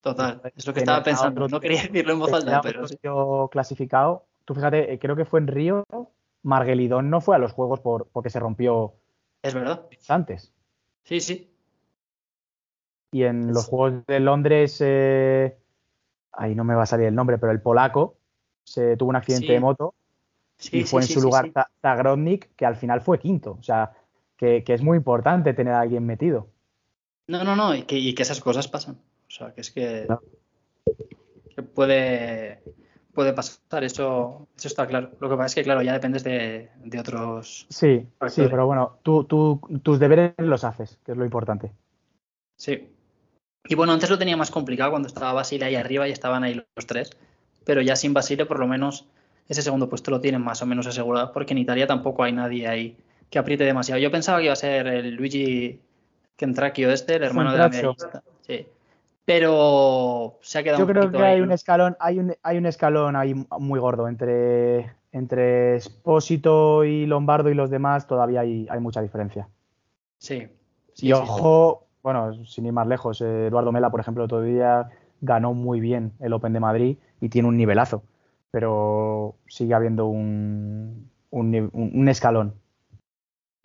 [0.00, 1.44] Total, es lo que estaba pensando.
[1.44, 2.96] otro No quería decirlo en voz alta, pero sí.
[3.50, 5.84] clasificado, tú fíjate, eh, creo que fue en Río,
[6.42, 8.94] Margelidón no fue a los juegos por, porque se rompió
[9.42, 9.86] Es verdad.
[10.08, 10.52] antes.
[11.04, 11.50] Sí, sí.
[13.12, 15.56] Y en los Juegos de Londres, eh,
[16.32, 18.16] ahí no me va a salir el nombre, pero el polaco
[18.64, 19.52] se tuvo un accidente Sí.
[19.54, 19.94] de moto
[20.58, 23.56] Sí, y fue en su lugar Zagrodnik, que al final fue quinto.
[23.58, 23.92] O sea,
[24.36, 26.48] que, que es muy importante tener a alguien metido.
[27.28, 28.96] No, no, no, y que, y que esas cosas pasan.
[28.96, 30.06] O sea, que es que,
[31.54, 32.60] que puede,
[33.18, 35.10] puede pasar, eso, eso está claro.
[35.18, 37.66] Lo que pasa es que, claro, ya dependes de, de otros.
[37.68, 41.72] Sí, sí, pero bueno, tú, tú, tus deberes los haces, que es lo importante.
[42.56, 42.88] Sí.
[43.64, 46.54] Y bueno, antes lo tenía más complicado cuando estaba Basile ahí arriba y estaban ahí
[46.54, 47.10] los tres.
[47.64, 49.08] Pero ya sin Basile, por lo menos,
[49.48, 52.68] ese segundo puesto lo tienen más o menos asegurado, porque en Italia tampoco hay nadie
[52.68, 52.96] ahí
[53.30, 54.00] que apriete demasiado.
[54.00, 55.80] Yo pensaba que iba a ser el Luigi
[56.36, 58.22] Kentracchio este, el hermano de la medallista.
[58.46, 58.64] Sí.
[59.28, 61.54] Pero se ha quedado Yo un creo que hay ahí, un ¿no?
[61.54, 67.54] escalón, hay un, hay un escalón ahí muy gordo entre, entre Espósito y Lombardo y
[67.54, 69.46] los demás, todavía hay, hay mucha diferencia.
[70.16, 70.48] Sí.
[70.94, 71.12] Y sí.
[71.12, 74.88] ojo, bueno, sin ir más lejos, eh, Eduardo Mela, por ejemplo, día
[75.20, 78.02] ganó muy bien el Open de Madrid y tiene un nivelazo,
[78.50, 82.54] pero sigue habiendo un, un, ni- un- un escalón.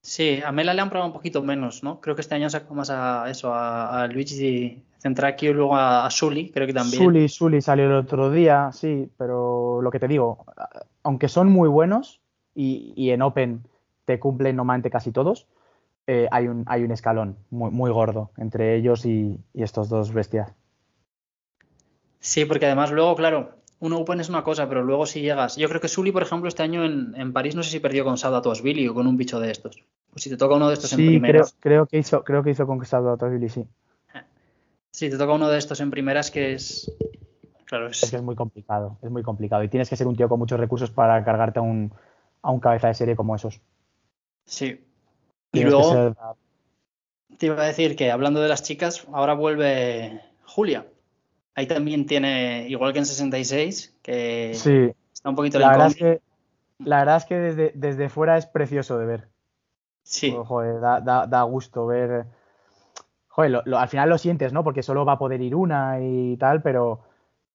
[0.02, 2.02] Sí, a Mela le han probado un poquito menos, ¿no?
[2.02, 6.06] Creo que este año sacó más a eso, a, a Luigi Centracchio y luego a,
[6.06, 7.04] a Sully, creo que también.
[7.04, 10.46] Sully, Sully salió el otro día, sí, pero lo que te digo,
[11.04, 12.22] aunque son muy buenos
[12.56, 13.64] y, y en Open
[14.06, 15.46] te cumplen normalmente casi todos,
[16.08, 20.14] eh, hay, un, hay un escalón muy, muy gordo entre ellos y, y estos dos
[20.14, 20.54] bestias.
[22.20, 25.58] Sí, porque además luego, claro, un Open es una cosa, pero luego si llegas.
[25.58, 28.06] Yo creo que Sully, por ejemplo, este año en, en París no sé si perdió
[28.06, 29.84] con Sauda Billy o con un bicho de estos.
[30.12, 32.52] Pues si te toca uno de estos en Sí, creo, creo que hizo, creo que
[32.52, 33.68] hizo conquistado a Billy, sí.
[34.94, 36.90] Si te toca uno de estos en primeras, que es.
[37.66, 38.12] Claro, Es es.
[38.12, 39.64] que es muy complicado, es muy complicado.
[39.64, 41.92] Y tienes que ser un tío con muchos recursos para cargarte a un,
[42.44, 43.60] a un cabeza de serie como esos.
[44.46, 44.66] Sí.
[44.68, 44.80] Y
[45.52, 46.16] Tienes luego ser-
[47.38, 50.86] te iba a decir que hablando de las chicas, ahora vuelve Julia.
[51.56, 55.88] Ahí también tiene, igual que en 66, que Sí, está un poquito la la verdad
[55.88, 56.22] es que,
[56.80, 59.30] la verdad es que desde, desde fuera es precioso de ver.
[60.04, 62.26] Sí, Joder, da, da- da gusto ver.
[63.36, 64.64] Joder, lo- lo- al final lo sientes, ¿no?
[64.64, 67.02] Porque solo va a poder ir una y tal, pero,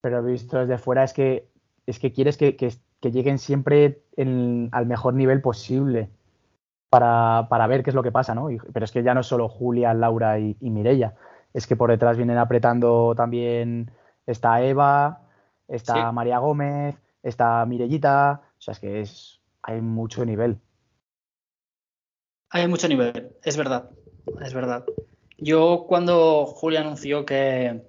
[0.00, 1.48] pero visto desde fuera es que,
[1.86, 6.10] es que quieres que, que- que lleguen siempre en- al mejor nivel posible
[6.90, 8.50] para, para ver qué es lo que pasa, ¿no?
[8.50, 11.14] Y- pero es que ya no es solo Julia, Laura y, y Mireia,
[11.54, 13.92] es que por detrás vienen apretando también
[14.26, 15.20] está Eva,
[15.68, 16.12] está Sí.
[16.14, 20.58] María Gómez, está Mirellita, o sea, es que es, hay mucho nivel.
[22.50, 23.90] hay mucho nivel, es verdad,
[24.40, 24.84] es verdad.
[25.38, 27.82] Yo cuando Julia anunció que,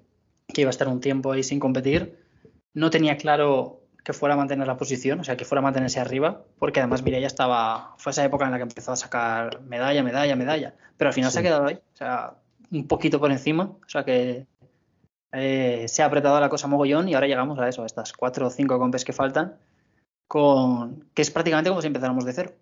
[0.47, 2.17] que iba a estar un tiempo ahí sin competir,
[2.73, 5.99] no tenía claro que fuera a mantener la posición, o sea, que fuera a mantenerse
[5.99, 10.03] arriba, porque además Mireia estaba, fue esa época en la que empezó a sacar medalla,
[10.03, 12.35] medalla, medalla, pero al final se ha quedado ahí, o sea,
[12.71, 14.47] un poquito por encima, o sea que
[15.31, 18.47] eh, se ha apretado la cosa mogollón y ahora llegamos a eso, a estas cuatro
[18.47, 19.57] o cinco compes que faltan,
[20.27, 22.53] con que es prácticamente como si empezáramos de cero.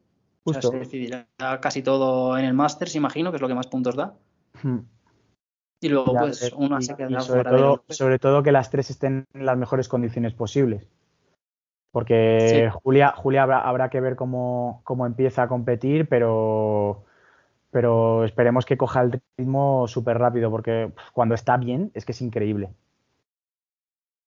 [0.44, 0.72] O sea, Justo.
[0.72, 1.28] se decidirá
[1.62, 4.16] casi todo en el Masters, imagino, que es lo que más puntos da.
[4.64, 4.80] Hmm.
[5.82, 8.43] Y luego, Ya, pues, y- se y quedará sobre fuera de todo, los- sobre todo
[8.43, 10.88] que las tres estén en las mejores condiciones posibles.
[11.91, 17.05] Porque Julia, Julia habrá, habrá que ver cómo, cómo empieza a competir, pero,
[17.72, 22.22] pero esperemos que coja el ritmo súper rápido, porque cuando está bien es que es
[22.22, 22.70] increíble.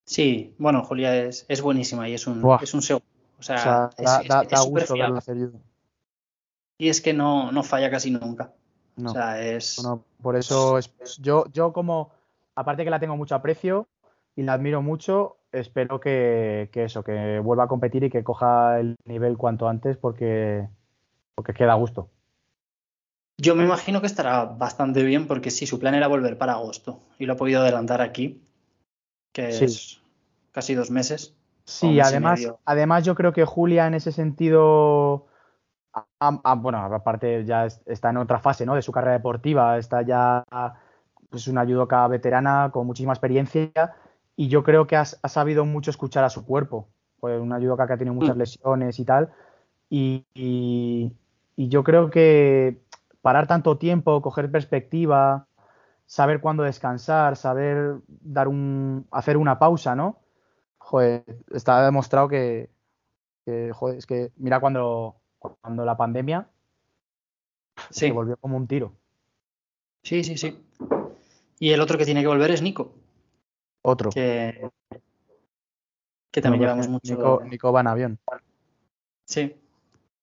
[0.07, 3.07] Sí, bueno, Julia es, es buenísima y es un, es un segundo.
[3.39, 5.23] O sea, O sea, es, da, da- es da súper gusto verla.
[6.79, 8.53] Y es que no, no falla casi nunca.
[9.01, 9.83] No, O sea, es.
[9.83, 12.11] no, por eso es- yo, yo como,
[12.55, 13.89] aparte que la tengo mucho aprecio
[14.37, 18.79] y la admiro mucho, espero que, que eso, que vuelva a competir y que coja
[18.79, 20.69] el nivel cuanto antes porque,
[21.35, 22.11] porque queda a gusto.
[23.39, 27.01] Yo me imagino que estará bastante bien porque sí, su plan era volver para agosto
[27.19, 28.43] y lo ha podido adelantar aquí,
[29.33, 30.03] que es
[30.53, 31.35] casi dos meses.
[31.65, 35.27] Sí, además, además yo creo que Julia en ese sentido,
[36.57, 38.75] bueno, aparte ya está en otra fase ¿no?
[38.75, 40.45] de su carrera deportiva, está ya
[41.29, 43.95] pues una judoka veterana con muchísima experiencia
[44.37, 46.89] y yo creo que ha, sabido mucho escuchar a su cuerpo.
[47.19, 48.39] Pues una judoka que ha tenido muchas mm.
[48.39, 49.31] lesiones y tal.
[49.91, 51.13] y,
[51.57, 52.81] yo creo que
[53.21, 55.47] parar tanto tiempo, coger perspectiva,
[56.11, 60.19] saber cuándo descansar, saber dar un, hacer una pausa, ¿no?
[60.79, 62.69] Joder, está demostrado que,
[63.73, 66.49] joder, es que mira cuando, cuando la pandemia
[67.91, 68.93] se volvió como un tiro.
[70.03, 70.63] Sí, sí, sí.
[71.59, 72.95] Y el otro que tiene que volver es Nico.
[73.83, 74.11] Otro.
[74.11, 74.71] Que,
[76.31, 77.41] que también llevamos mucho.
[77.45, 78.19] Nico, va en avión.
[79.27, 79.57] Sí.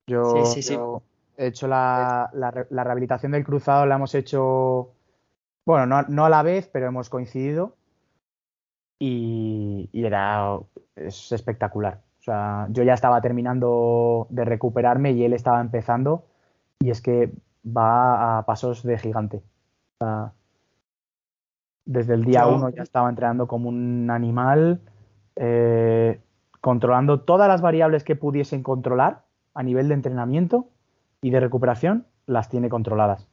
[0.07, 0.77] Yo, sí, sí, sí
[1.37, 2.29] he hecho la,
[2.69, 4.93] rehabilitación del cruzado, la hemos hecho,
[5.65, 7.77] bueno, no, a la vez, pero hemos coincidido
[8.99, 10.59] y, era
[10.95, 12.01] es espectacular.
[12.27, 16.25] O sea, yo ya estaba terminando de recuperarme y él estaba empezando
[16.77, 17.31] y es que
[17.65, 19.41] va a pasos de gigante.
[21.85, 24.81] desde el día uno ya estaba entrenando como un animal,
[25.37, 26.19] eh,
[26.59, 29.23] controlando todas las variables que pudiesen controlar
[29.53, 30.67] a nivel de entrenamiento
[31.21, 33.25] y de recuperación las tiene controladas.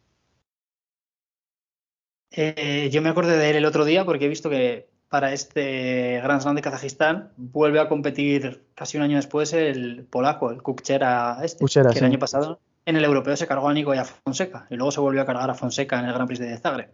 [2.31, 6.21] Eh, yo me acordé de él el otro día porque he visto que para este
[6.25, 11.39] Grand Slam de Kazajistán vuelve a competir casi un año después el polaco, el Kukchera
[11.45, 14.67] este, que el año pasado en el europeo se cargó a Nico y a Fonseca
[14.71, 16.91] y luego se volvió a cargar a Fonseca en el Grand Prix de Zagreb.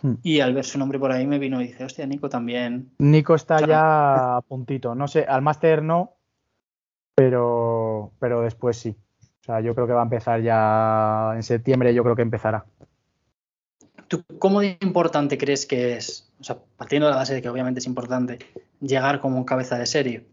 [0.00, 0.14] Hmm.
[0.22, 2.92] Y al ver su nombre por ahí me vino y dice, hostia, Nico también.
[2.98, 4.94] Nico está ya a puntito.
[4.94, 6.18] No sé, al máster no,
[7.16, 8.96] pero, pero después sí.
[9.40, 12.64] O sea, yo creo que va a empezar ya en septiembre, yo creo que empezará.
[14.10, 17.48] ¿Tú cómo de importante crees que es, o sea, partiendo de la base de que
[17.48, 18.40] obviamente es importante,
[18.80, 20.26] llegar como cabeza de serie?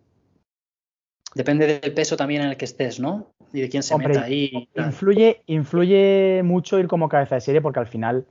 [1.35, 3.27] Depende del peso también en el que estés, ¿no?
[3.53, 4.67] Y de quién se meta ahí.
[4.75, 8.25] Influye, influye mucho ir como cabeza de serie porque al final,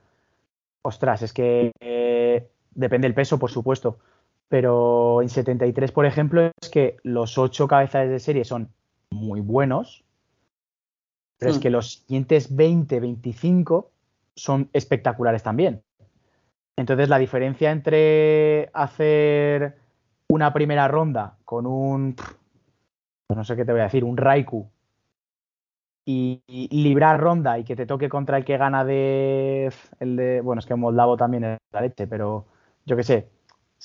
[0.83, 4.01] ostras, es que eh, depende del peso, por supuesto.
[4.49, 8.73] Pero en 73, por ejemplo, es que los ocho cabezas de serie son
[9.11, 10.03] muy buenos,
[11.39, 11.61] pero es hmm.
[11.61, 13.93] que los siguientes 20, 25
[14.37, 15.83] son espectaculares también.
[16.77, 19.79] Entonces, la diferencia entre hacer
[20.29, 24.71] una primera ronda con un, pues no sé qué te voy a decir, un Raikou
[26.05, 30.61] y, librar ronda y que te toque contra el que gana de el de, bueno,
[30.61, 32.47] es que Moldavo también es la leche, pero
[32.85, 33.29] yo qué sé,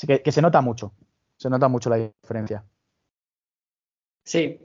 [0.08, 0.94] que, que se nota mucho,
[1.38, 2.64] se nota mucho la diferencia.
[4.24, 4.60] Sí,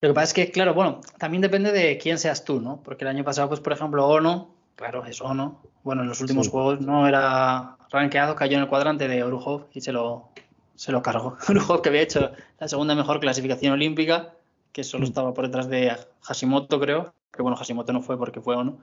[0.00, 2.82] lo que pasa es que, claro, bueno, también depende de quién seas tú, ¿no?
[2.82, 5.62] Porque el año pasado, pues, por ejemplo, Ono, claro, es Ono.
[5.84, 9.80] Bueno, en los últimos juegos no era rankeado, cayó en el cuadrante de Oruhov y
[9.80, 10.28] se lo,
[10.74, 11.38] se lo cargó.
[11.48, 14.34] Oruhov que había hecho la segunda mejor clasificación olímpica,
[14.72, 15.08] que solo mm.
[15.08, 17.14] estaba por detrás de Hashimoto, creo.
[17.32, 18.76] Que bueno, Hashimoto no fue porque fue Ono.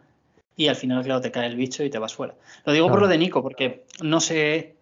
[0.56, 2.36] Y al final, claro, te cae el bicho y te vas fuera.
[2.66, 4.76] Lo digo por lo de Nico, porque no sé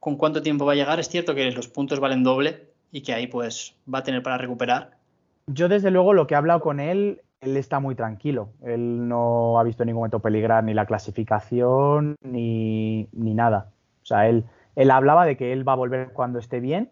[0.00, 1.00] con cuánto tiempo va a llegar.
[1.00, 4.38] Es cierto que los puntos valen doble y que ahí pues va a tener para
[4.38, 4.98] recuperar
[5.46, 8.50] yo desde luego lo que he hablado con él, él está muy tranquilo.
[8.62, 13.70] Él no ha visto en ningún momento peligrar ni la clasificación ni, nada.
[14.02, 14.44] O sea, él,
[14.76, 16.90] él hablaba de que él va a volver cuando esté bien,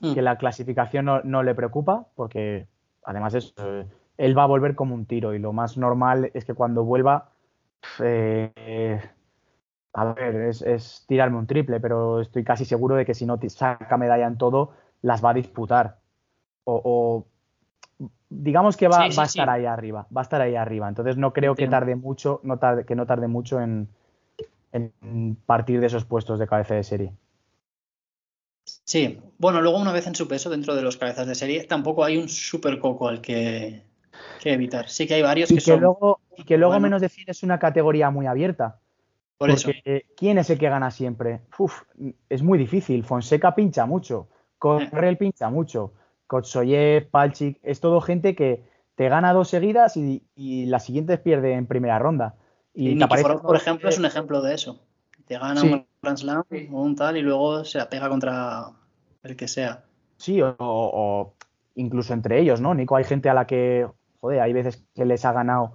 [0.00, 0.14] mm.
[0.14, 2.66] que la clasificación no, le preocupa, porque
[3.04, 3.54] además es,
[4.16, 7.30] él va a volver como un tiro y lo más normal es que cuando vuelva,
[8.00, 9.00] eh,
[9.92, 13.96] a ver, es, tirarme un triple, pero estoy casi seguro de que si no saca
[13.96, 14.72] medalla en todo,
[15.02, 15.98] las va a disputar.
[16.64, 17.26] o
[18.28, 20.88] digamos que va, a estar ahí arriba, va a estar ahí arriba.
[20.88, 23.88] Entonces no creo que tarde mucho, no tarde, que no tarde mucho en,
[25.46, 27.12] partir de esos puestos de cabeza de serie.
[28.64, 32.04] Sí, bueno, luego una vez en su peso dentro de los cabezas de serie, tampoco
[32.04, 33.82] hay un super coco al que,
[34.44, 34.88] evitar.
[34.88, 35.80] Sí que hay varios y que, son.
[35.80, 38.78] Luego, y que luego menos decir es una categoría muy abierta.
[39.38, 40.06] Por porque, eso.
[40.16, 41.40] ¿quién es el que gana siempre?
[41.58, 41.82] Uf,
[42.28, 43.04] es muy difícil.
[43.04, 44.28] Fonseca pincha mucho.
[44.58, 45.94] Correl pincha mucho.
[46.30, 48.62] Kotsoyev, Palchik, es todo gente que
[48.94, 50.22] te gana dos seguidas y,
[50.66, 52.36] las siguientes pierde en primera ronda.
[52.72, 54.80] Y, y por ejemplo, es un ejemplo de eso.
[55.26, 58.70] Te gana un Grand Slam o un tal y luego se la pega contra
[59.24, 59.82] el que sea.
[60.18, 61.34] Sí, o,
[61.74, 62.74] incluso entre ellos, ¿no?
[62.74, 63.88] Nico, hay gente a la que,
[64.20, 65.72] joder, hay veces que les ha ganado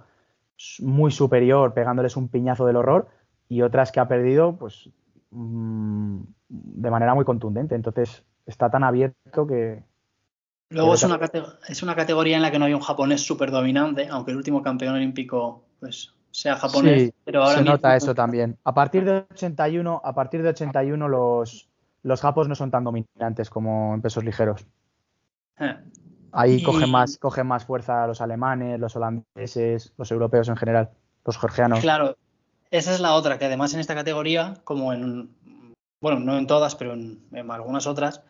[0.80, 3.08] muy superior pegándoles un piñazo del horror
[3.46, 4.88] y otras que ha perdido, pues,
[5.32, 7.74] mm, de manera muy contundente.
[7.74, 9.84] Entonces, está tan abierto que,
[10.70, 11.20] Luego es una,
[11.68, 14.62] es una categoría en la que no hay un japonés súper dominante, aunque el último
[14.62, 18.58] campeón olímpico pues, sea japonés, pero ahora se nota eso también.
[18.64, 21.68] A partir de 81, a partir de 81 los,
[22.02, 24.66] los japos no son tan dominantes como en pesos ligeros.
[25.58, 25.76] Eh.
[26.32, 30.90] Ahí cogen, más, cogen más fuerza los alemanes, los holandeses, los europeos en general,
[31.24, 31.80] los georgianos.
[31.80, 32.18] Claro,
[32.70, 35.30] esa es la otra, que además en esta categoría, como en,
[36.00, 38.22] bueno, no en todas, pero en, algunas otras,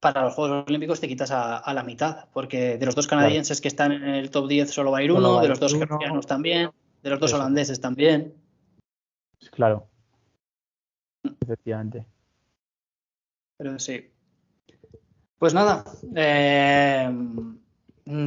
[0.00, 3.68] para los Juegos Olímpicos te quitas a, la mitad, porque de los dos canadienses que
[3.68, 6.70] están en el top 10 solo va a ir uno, de los dos georgianos también,
[7.02, 8.34] de los dos holandeses también.
[9.50, 9.86] Claro.
[11.40, 12.06] Efectivamente.
[13.56, 14.10] Pero sí.
[15.38, 15.84] Pues nada,
[16.14, 17.10] eh,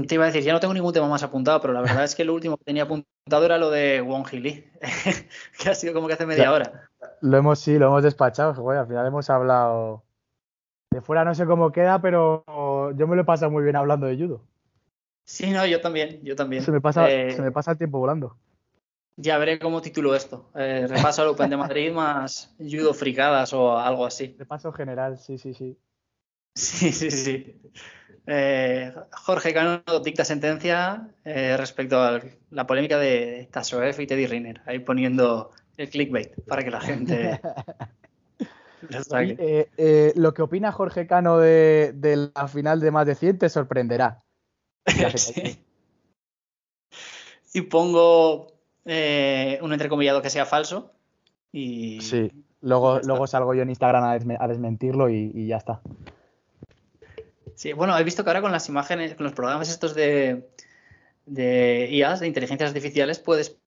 [0.08, 2.16] te iba a decir, ya no tengo ningún tema más apuntado, pero la verdad es
[2.16, 4.70] que lo último que tenía apuntado era lo de Wong Hili,
[5.60, 6.90] que ha sido como que hace media hora.
[7.22, 10.04] Lo hemos, sí, lo hemos despachado, al final hemos hablado.
[10.92, 12.44] De fuera no sé cómo queda, pero
[12.96, 14.42] yo me lo he pasado muy bien hablando de judo.
[15.24, 16.64] Sí, no, yo también, yo también.
[16.64, 18.36] Se me pasa, eh, se me pasa el tiempo volando.
[19.16, 20.50] Ya veré cómo titulo esto.
[20.56, 24.36] Eh, repaso al Open de Madrid más judo fricadas o algo así.
[24.40, 25.78] Repaso general, sí, sí, sí.
[26.56, 27.62] Sí, sí, sí.
[28.26, 32.20] Eh, Jorge Cano dicta sentencia eh, respecto a
[32.50, 37.42] la polémica de Tasoef y Teddy Riner, ahí poniendo el clickbait para que la gente
[40.16, 44.24] lo que opina Jorge Cano de, la final de más de 100 te sorprenderá.
[47.52, 48.54] Y pongo
[48.86, 50.94] eh, un entrecomillado que sea falso.
[51.52, 55.82] Y sí, luego, luego salgo yo en Instagram a, desmentirlo y, ya está.
[57.56, 60.48] Sí, bueno, he visto que ahora con las imágenes, con los programas estos de,
[61.26, 63.58] de IAS, de inteligencias artificiales, puedes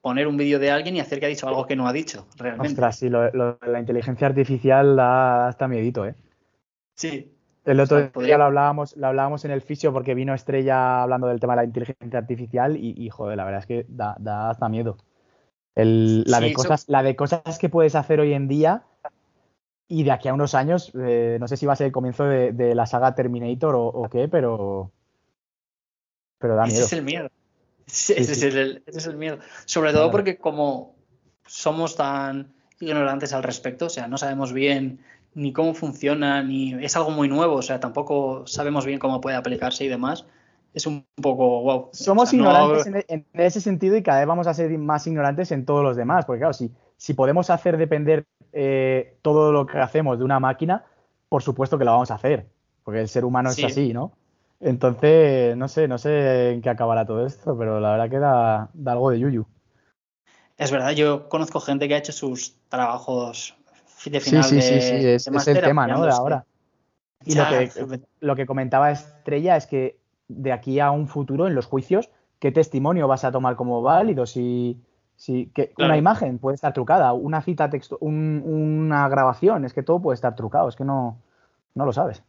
[0.00, 2.26] poner un vídeo de alguien y hacer que ha dicho algo que no ha dicho,
[2.36, 2.68] realmente.
[2.68, 6.14] Ostras, sí, la inteligencia artificial da hasta miedito, ¿eh?
[6.94, 7.32] Sí,
[7.64, 11.40] el otro día lo hablábamos, lo hablábamos en el fisio porque vino Estrella hablando del
[11.40, 14.96] tema de la inteligencia artificial y, joder, la verdad es que da, hasta miedo.
[15.74, 18.84] la, de cosas, la de cosas que puedes hacer hoy en día
[19.88, 22.24] y de aquí a unos años, eh, no sé si va a ser el comienzo
[22.24, 24.90] de, la saga Terminator o, qué, pero,
[26.38, 26.76] pero da miedo.
[26.78, 27.28] Ese es el miedo.
[27.90, 29.38] Ese, Es el, miedo.
[29.64, 30.94] Sobre todo porque como
[31.46, 35.00] somos tan ignorantes al respecto, o sea, no sabemos bien
[35.34, 39.36] ni cómo funciona, ni es algo muy nuevo, o sea, tampoco sabemos bien cómo puede
[39.36, 40.26] aplicarse y demás.
[40.72, 41.88] Es un poco wow.
[41.92, 45.64] Somos ignorantes e, en, ese sentido y cada vez vamos a ser más ignorantes en
[45.64, 50.18] todos los demás, porque claro, si, si podemos hacer depender eh, todo lo que hacemos
[50.18, 50.84] de una máquina,
[51.28, 52.46] por supuesto que lo vamos a hacer,
[52.84, 54.12] porque el ser humano es así, ¿no?
[54.60, 58.70] Entonces, no sé, no sé en qué acabará todo esto, pero la verdad que da,
[58.74, 59.46] da algo de yuyu.
[60.58, 63.56] Es verdad, yo conozco gente que ha hecho sus trabajos
[64.00, 66.02] Sí, sí, sí, sí, es, el tema, ¿no?
[66.02, 66.46] De ahora.
[67.22, 69.98] Y lo, que, lo que comentaba Estrella es que
[70.28, 72.08] de aquí a un futuro, en los juicios,
[72.38, 74.24] ¿qué testimonio vas a tomar como válido?
[74.24, 74.80] Si,
[75.16, 80.00] si que una imagen puede estar trucada, una cita texto, una grabación, es que todo
[80.00, 81.18] puede estar trucado, es que no,
[81.74, 82.22] no lo sabes.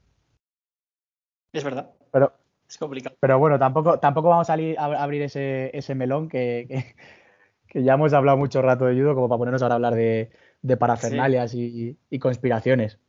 [1.53, 1.91] Es verdad.
[2.11, 2.33] Pero,
[2.67, 3.15] es complicado.
[3.19, 6.95] Pero bueno, tampoco, tampoco vamos a, abrir ese, ese melón que,
[7.67, 10.31] que, ya hemos hablado mucho rato de judo como para ponernos ahora a hablar de,
[10.61, 12.99] de parafernalias y, conspiraciones.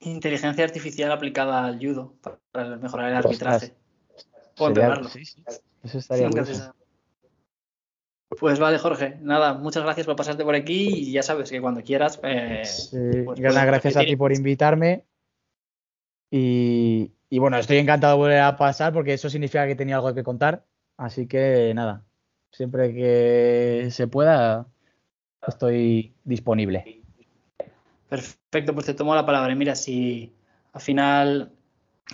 [0.00, 2.14] Inteligencia artificial aplicada al judo
[2.50, 3.72] para mejorar el arbitraje.
[5.82, 6.28] Eso estaría
[8.28, 9.16] Pues vale, Jorge.
[9.20, 12.18] Nada, muchas gracias por pasarte por aquí y ya sabes que cuando quieras.
[12.24, 12.62] Eh,
[13.24, 15.04] pues gracias a ti por invitarme.
[16.30, 20.12] Y, y, bueno, estoy encantado de volver a pasar porque eso significa que tenía algo
[20.12, 20.66] que contar.
[20.98, 22.04] Así que nada,
[22.50, 24.66] siempre que se pueda,
[25.48, 27.02] estoy disponible.
[28.10, 29.54] Perfecto, pues te tomo la palabra.
[29.54, 30.30] Mira, si
[30.74, 31.52] al final,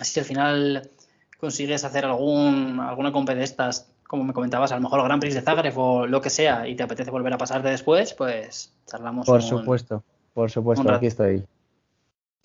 [0.01, 0.89] si al final
[1.37, 5.19] consigues hacer algún, alguna compe de estas, como me comentabas, a lo mejor el Grand
[5.19, 8.73] Prix de Zagreb o lo que sea, y te apetece volver a pasarte después, pues
[8.85, 9.25] charlamos.
[9.25, 10.01] Por supuesto,
[10.33, 11.43] por supuesto, aquí estoy.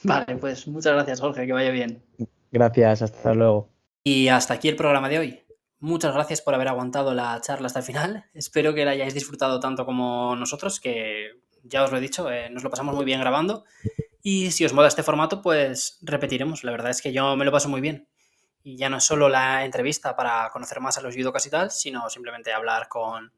[0.02, 2.02] Vale, pues muchas gracias, Jorge, que vaya bien.
[2.54, 3.68] Gracias, hasta luego.
[4.04, 5.42] Y hasta aquí el programa de hoy.
[5.80, 8.26] Muchas gracias por haber aguantado la charla hasta el final.
[8.32, 11.32] Espero que la hayáis disfrutado tanto como nosotros, que
[11.64, 13.64] ya os lo he dicho, eh, nos lo pasamos muy bien grabando.
[14.22, 16.62] Y si os mola este formato, pues repetiremos.
[16.62, 18.06] La verdad es que yo me lo paso muy bien.
[18.62, 21.72] Y ya no es solo la entrevista para conocer más a los judokas y tal,
[21.72, 23.32] sino simplemente hablar con,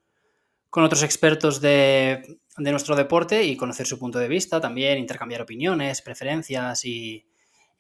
[0.71, 6.85] otros expertos de, nuestro deporte y conocer su punto de vista, también intercambiar opiniones, preferencias
[6.85, 7.27] y,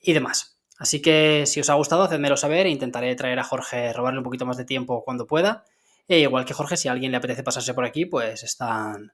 [0.01, 0.56] y demás.
[0.78, 2.66] Así que si os ha gustado, hacedmelo saber.
[2.66, 5.65] E intentaré traer a Jorge, robarle un poquito más de tiempo cuando pueda.
[6.09, 9.12] E igual que Jorge, si a alguien le apetece pasarse por aquí, pues están,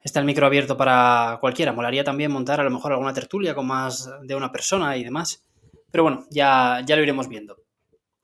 [0.00, 1.72] está el micro abierto para cualquiera.
[1.72, 5.44] Molaría también montar a lo mejor alguna tertulia con más de una persona y demás.
[5.90, 7.56] Pero bueno, ya, ya lo iremos viendo.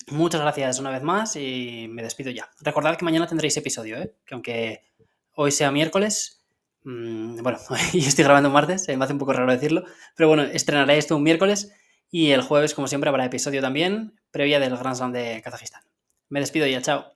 [0.08, 2.50] Muchas gracias una vez más y me despido ya.
[2.60, 4.14] Recordad que mañana tendréis episodio, ¿eh?
[4.26, 4.82] que aunque
[5.34, 6.42] hoy sea miércoles,
[6.82, 7.58] mm, bueno,
[7.92, 9.84] yo estoy grabando un martes, me hace un poco raro decirlo,
[10.16, 11.72] pero bueno, estrenaré esto un miércoles
[12.10, 15.82] y el jueves, como siempre, habrá episodio también, previa del Grand Slam de Kazajistán.
[16.28, 17.12] Me despido ya, chao.